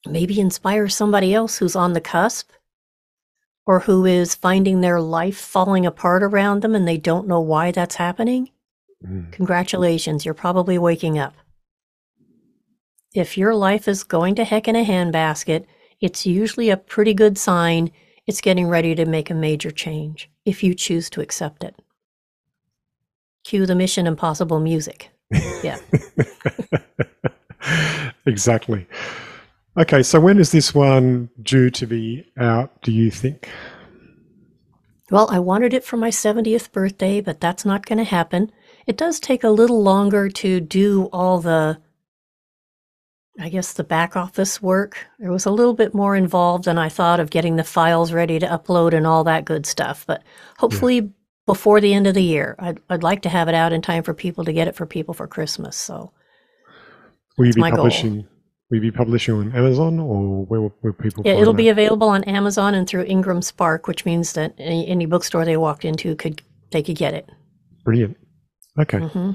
[0.05, 2.51] maybe inspire somebody else who's on the cusp
[3.65, 7.71] or who is finding their life falling apart around them and they don't know why
[7.71, 8.49] that's happening.
[9.01, 9.31] Mm.
[9.31, 11.35] Congratulations, you're probably waking up.
[13.13, 15.65] If your life is going to heck in a handbasket,
[15.99, 17.91] it's usually a pretty good sign
[18.25, 21.75] it's getting ready to make a major change if you choose to accept it.
[23.43, 25.09] Cue the Mission Impossible music.
[25.63, 25.79] Yeah.
[28.25, 28.87] exactly.
[29.77, 33.49] Okay, so when is this one due to be out, do you think?
[35.09, 38.51] Well, I wanted it for my 70th birthday, but that's not going to happen.
[38.87, 41.79] It does take a little longer to do all the
[43.39, 45.07] I guess the back office work.
[45.19, 48.39] It was a little bit more involved than I thought of getting the files ready
[48.39, 50.05] to upload and all that good stuff.
[50.05, 50.21] But
[50.57, 51.11] hopefully
[51.45, 54.03] before the end of the year, I'd, I'd like to have it out in time
[54.03, 55.77] for people to get it for people for Christmas.
[55.77, 56.11] So
[57.37, 57.77] Will you be my goal.
[57.77, 58.27] publishing?
[58.69, 61.23] Will you be publishing on Amazon or where will people?
[61.25, 61.57] yeah, it'll that?
[61.57, 65.57] be available on Amazon and through Ingram Spark, which means that any, any bookstore they
[65.57, 67.29] walked into could they could get it.
[67.83, 68.17] brilliant.
[68.79, 68.99] Okay.
[68.99, 69.31] hmm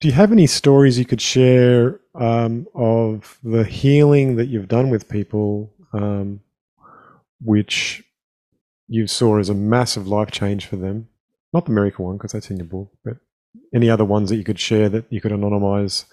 [0.00, 4.90] Do you have any stories you could share um, of the healing that you've done
[4.90, 6.40] with people, um,
[7.40, 8.04] which
[8.88, 11.08] you saw as a massive life change for them?
[11.52, 13.16] Not the miracle one, because that's in your book, but
[13.74, 16.04] any other ones that you could share that you could anonymize,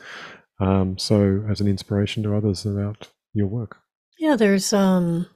[0.60, 3.78] um, so as an inspiration to others about your work.
[4.18, 5.28] Yeah, there's um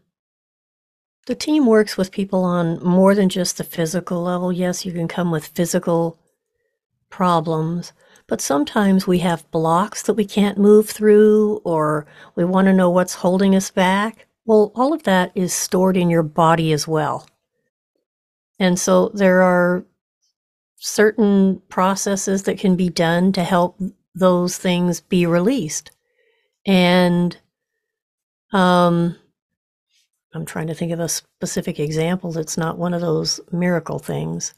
[1.26, 4.52] the team works with people on more than just the physical level.
[4.52, 6.18] Yes, you can come with physical
[7.10, 7.94] problems,
[8.30, 12.06] but sometimes we have blocks that we can't move through or
[12.36, 14.28] we want to know what's holding us back.
[14.46, 17.28] Well, all of that is stored in your body as well.
[18.60, 19.84] And so there are
[20.78, 23.82] certain processes that can be done to help
[24.14, 25.92] those things be released.
[26.68, 27.36] And
[28.54, 29.16] um,
[30.34, 34.54] I'm trying to think of a specific example that's not one of those miracle things.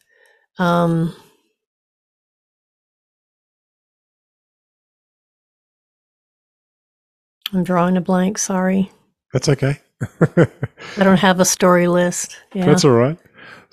[0.58, 1.16] Um,
[7.54, 8.38] I'm drawing a blank.
[8.38, 8.92] Sorry,
[9.34, 9.80] That's okay.
[10.22, 12.38] I don't have a story list.
[12.54, 13.18] Yeah, That's all right.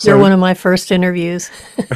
[0.03, 1.51] you're one of my first interviews.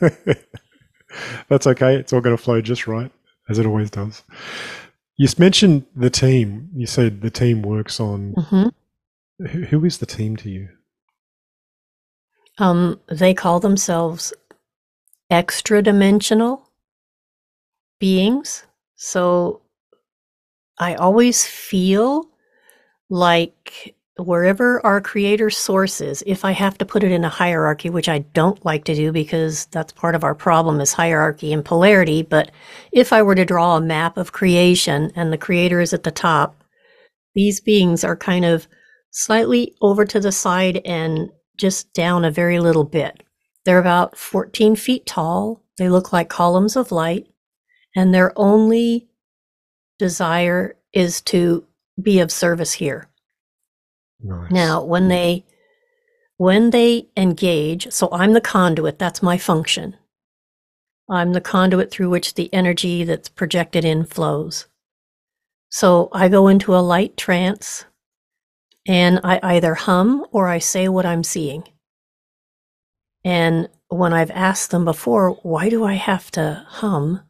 [1.48, 1.96] that's okay.
[1.96, 3.10] It's all going to flow just right,
[3.48, 4.22] as it always does.
[5.16, 6.70] You mentioned the team.
[6.74, 8.32] You said the team works on.
[8.32, 8.68] hmm
[9.46, 10.68] Who, who is the team to you?
[12.58, 14.32] Um, they call themselves
[15.30, 16.68] extra dimensional
[17.98, 18.64] beings.
[18.96, 19.61] So
[20.78, 22.28] I always feel
[23.10, 27.90] like wherever our creator source is, if I have to put it in a hierarchy,
[27.90, 31.64] which I don't like to do because that's part of our problem is hierarchy and
[31.64, 32.22] polarity.
[32.22, 32.50] But
[32.92, 36.10] if I were to draw a map of creation and the creator is at the
[36.10, 36.62] top,
[37.34, 38.66] these beings are kind of
[39.10, 43.22] slightly over to the side and just down a very little bit.
[43.64, 45.62] They're about 14 feet tall.
[45.78, 47.28] They look like columns of light,
[47.94, 49.08] and they're only
[50.02, 51.64] desire is to
[52.02, 53.08] be of service here.
[54.20, 54.50] Nice.
[54.50, 55.44] Now, when they
[56.38, 59.96] when they engage, so I'm the conduit, that's my function.
[61.08, 64.66] I'm the conduit through which the energy that's projected in flows.
[65.70, 67.84] So I go into a light trance
[68.84, 71.62] and I either hum or I say what I'm seeing.
[73.22, 77.20] And when I've asked them before, why do I have to hum?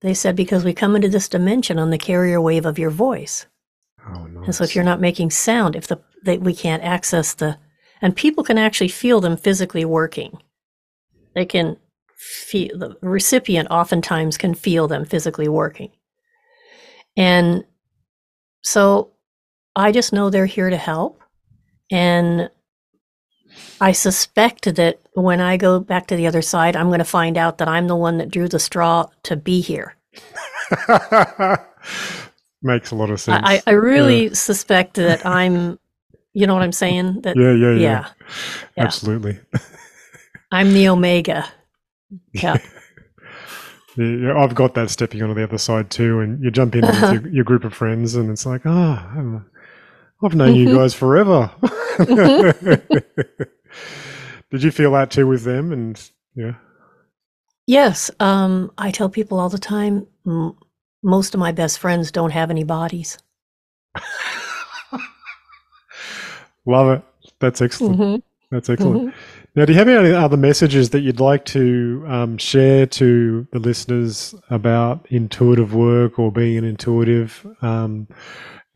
[0.00, 3.46] They said, because we come into this dimension on the carrier wave of your voice.
[4.06, 4.46] oh, nice.
[4.46, 7.58] And so if you're not making sound, if the they, we can't access the
[8.00, 10.40] and people can actually feel them physically working.
[11.34, 11.76] They can
[12.16, 15.90] feel the recipient oftentimes can feel them physically working.
[17.16, 17.64] And
[18.62, 19.12] so
[19.74, 21.22] I just know they're here to help.
[21.90, 22.50] And
[23.80, 27.36] I suspect that when I go back to the other side, I'm going to find
[27.36, 29.94] out that I'm the one that drew the straw to be here.
[32.62, 33.42] Makes a lot of sense.
[33.44, 35.78] I, I really suspect that I'm,
[36.32, 37.20] you know what I'm saying?
[37.22, 38.08] That yeah, yeah, yeah, yeah,
[38.76, 38.84] yeah.
[38.84, 39.38] Absolutely.
[40.50, 41.46] I'm the Omega.
[42.32, 42.58] Yeah.
[43.96, 46.82] Yeah, yeah, I've got that stepping onto the other side too, and you jump in
[46.82, 47.14] with uh-huh.
[47.14, 49.42] your, your group of friends, and it's like, oh,
[50.22, 51.50] I've known you guys forever.
[54.50, 55.72] Did you feel that too with them?
[55.72, 56.54] And yeah,
[57.66, 58.10] yes.
[58.20, 60.06] Um, I tell people all the time.
[60.26, 60.56] M-
[61.02, 63.18] most of my best friends don't have any bodies.
[66.66, 67.02] love it.
[67.40, 67.98] That's excellent.
[67.98, 69.10] Mhm, That's excellent.
[69.10, 69.14] mhm.
[69.54, 73.58] Now, do you have any other messages that you'd like to um, share to the
[73.58, 78.06] listeners about intuitive work or being an intuitive, um,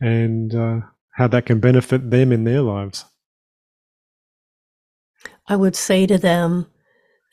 [0.01, 0.81] and uh,
[1.13, 3.05] how that can benefit them in their lives?
[5.47, 6.67] I would say to them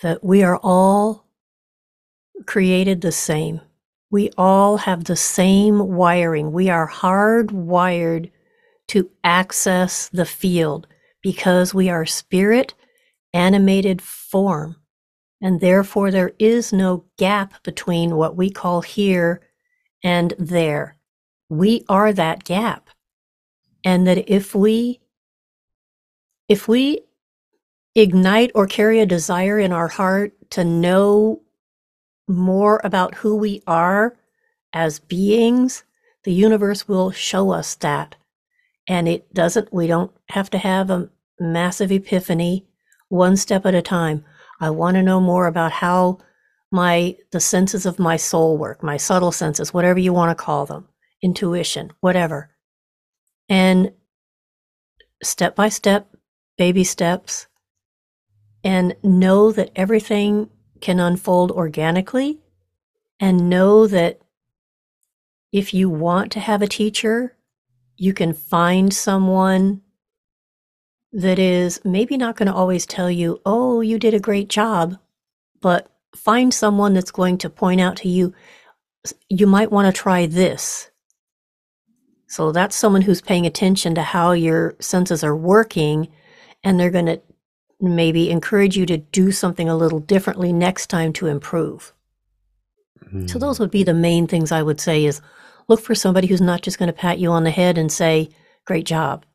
[0.03, 1.27] that we are all
[2.47, 3.61] created the same.
[4.11, 6.53] We all have the same wiring.
[6.53, 8.31] We are hardwired
[8.89, 10.87] to access the field
[11.23, 12.75] because we are spirit
[13.33, 14.77] animated form.
[15.41, 19.41] And therefore, there is no gap between what we call here
[20.03, 20.97] and there.
[21.49, 22.90] We are that gap.
[23.85, 25.01] And that if we
[26.49, 27.03] if we
[27.95, 31.43] ignite or carry a desire in our heart to know
[32.29, 34.17] more about who we are
[34.73, 35.85] as beings,
[36.25, 38.17] The universe will show us that.
[38.89, 41.09] And it doesn't, we don't have to have a
[41.39, 42.67] massive epiphany
[43.09, 44.25] one step at a time.
[44.61, 46.19] I want to know more about how
[46.71, 50.67] my the senses of my soul work, my subtle senses, whatever you want to call
[50.67, 50.87] them,
[51.23, 52.51] intuition, whatever.
[53.51, 53.93] And
[55.23, 56.17] step by step,
[56.57, 57.49] baby steps,
[58.65, 60.49] and know that everything
[60.81, 62.41] can unfold organically
[63.19, 64.21] and know that
[65.53, 67.37] if you want to have a teacher,
[67.97, 69.83] you can find someone
[71.13, 74.97] that is maybe not going to always tell you, oh, you did a great job,
[75.61, 78.33] but find someone that's going to point out to you,
[79.29, 80.90] you might want to try this.
[82.31, 86.07] So that's someone who's paying attention to how your senses are working,
[86.63, 87.21] and they're going to
[87.81, 91.93] maybe encourage you to do something a little differently next time to improve.
[93.13, 93.29] Mm.
[93.29, 95.21] So those would be the main things I would say is
[95.67, 98.29] look for somebody who's not just going to pat you on the head and say,
[98.65, 99.27] great job.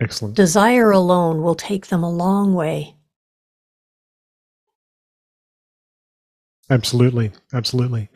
[0.00, 0.36] Excellent.
[0.36, 2.94] Desire alone will take them a long way.
[6.70, 7.32] Absolutely.
[7.52, 8.08] Absolutely.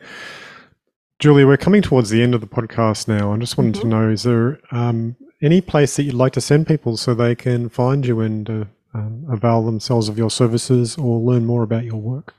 [1.19, 3.33] Julia, we're coming towards the end of the podcast now.
[3.33, 3.81] I just wanted mm-hmm.
[3.81, 7.35] to know is there um, any place that you'd like to send people so they
[7.35, 8.63] can find you and uh,
[8.93, 12.35] um, avail themselves of your services or learn more about your work?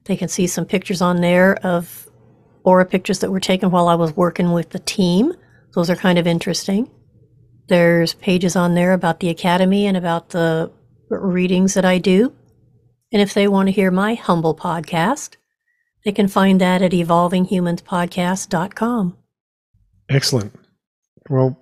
[0.05, 2.07] They can see some pictures on there of
[2.63, 5.33] aura pictures that were taken while I was working with the team.
[5.73, 6.87] Those are kind of interesting.
[7.67, 10.71] There's pages on there about the academy and about the
[11.09, 12.33] readings that I do.
[13.11, 15.35] And if they want to hear my humble podcast,
[16.03, 19.17] they can find that at evolvinghumanspodcast.com.
[20.09, 20.53] Excellent.
[21.29, 21.57] Well,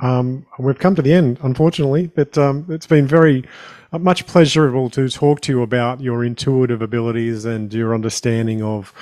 [0.00, 3.44] um, we've come to the end, unfortunately, but um, it's been very
[3.92, 8.92] uh, much pleasurable to talk to you about your intuitive abilities and your understanding of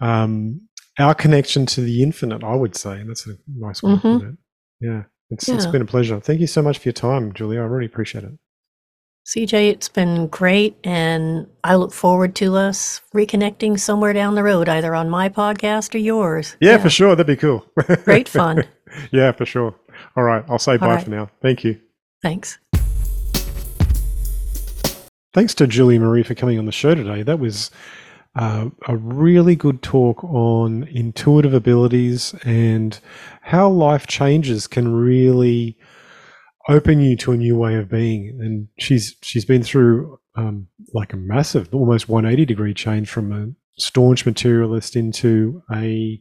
[0.00, 0.60] um,
[0.98, 2.42] our connection to the infinite.
[2.42, 4.12] I would say and that's a nice way mm-hmm.
[4.12, 4.36] to put it.
[4.80, 5.02] Yeah,
[5.34, 5.54] it's, yeah.
[5.56, 6.18] it's been a pleasure.
[6.20, 7.60] Thank you so much for your time, Julia.
[7.60, 8.32] I really appreciate it.
[9.26, 14.68] CJ, it's been great, and I look forward to us reconnecting somewhere down the road,
[14.68, 16.56] either on my podcast or yours.
[16.60, 16.78] Yeah, yeah.
[16.78, 17.16] for sure.
[17.16, 17.64] That'd be cool.
[18.04, 18.64] great fun.
[19.12, 19.74] yeah, for sure.
[20.16, 20.44] All right.
[20.48, 21.04] I'll say All bye right.
[21.04, 21.30] for now.
[21.40, 21.80] Thank you.
[22.22, 22.58] Thanks.
[25.32, 27.22] Thanks to Julie Marie for coming on the show today.
[27.22, 27.70] That was
[28.36, 32.98] uh, a really good talk on intuitive abilities and
[33.42, 35.78] how life changes can really
[36.68, 38.36] open you to a new way of being.
[38.40, 43.52] And she's she's been through um, like a massive, almost 180 degree change from a
[43.80, 46.20] staunch materialist into a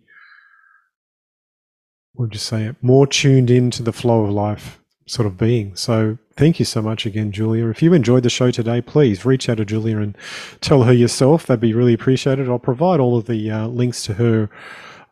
[2.16, 5.76] we'll just say it more tuned into the flow of life sort of being.
[5.76, 7.68] So thank you so much again, Julia.
[7.68, 10.18] If you enjoyed the show today, please reach out to Julia and
[10.62, 11.46] tell her yourself.
[11.46, 12.50] That'd be really appreciated.
[12.50, 14.50] I'll provide all of the uh, links to her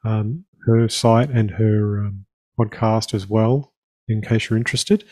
[0.03, 2.25] um, her site and her um,
[2.59, 3.73] podcast as well
[4.07, 5.03] in case you're interested.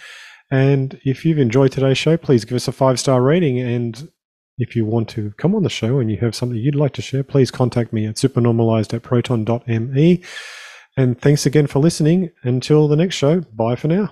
[0.51, 3.59] And if you've enjoyed today's show, please give us a five star rating.
[3.59, 4.09] And
[4.57, 7.01] if you want to come on the show and you have something you'd like to
[7.01, 10.23] share, please contact me at supernormalized at proton.me.
[10.97, 12.31] And thanks again for listening.
[12.43, 14.11] Until the next show, bye for now.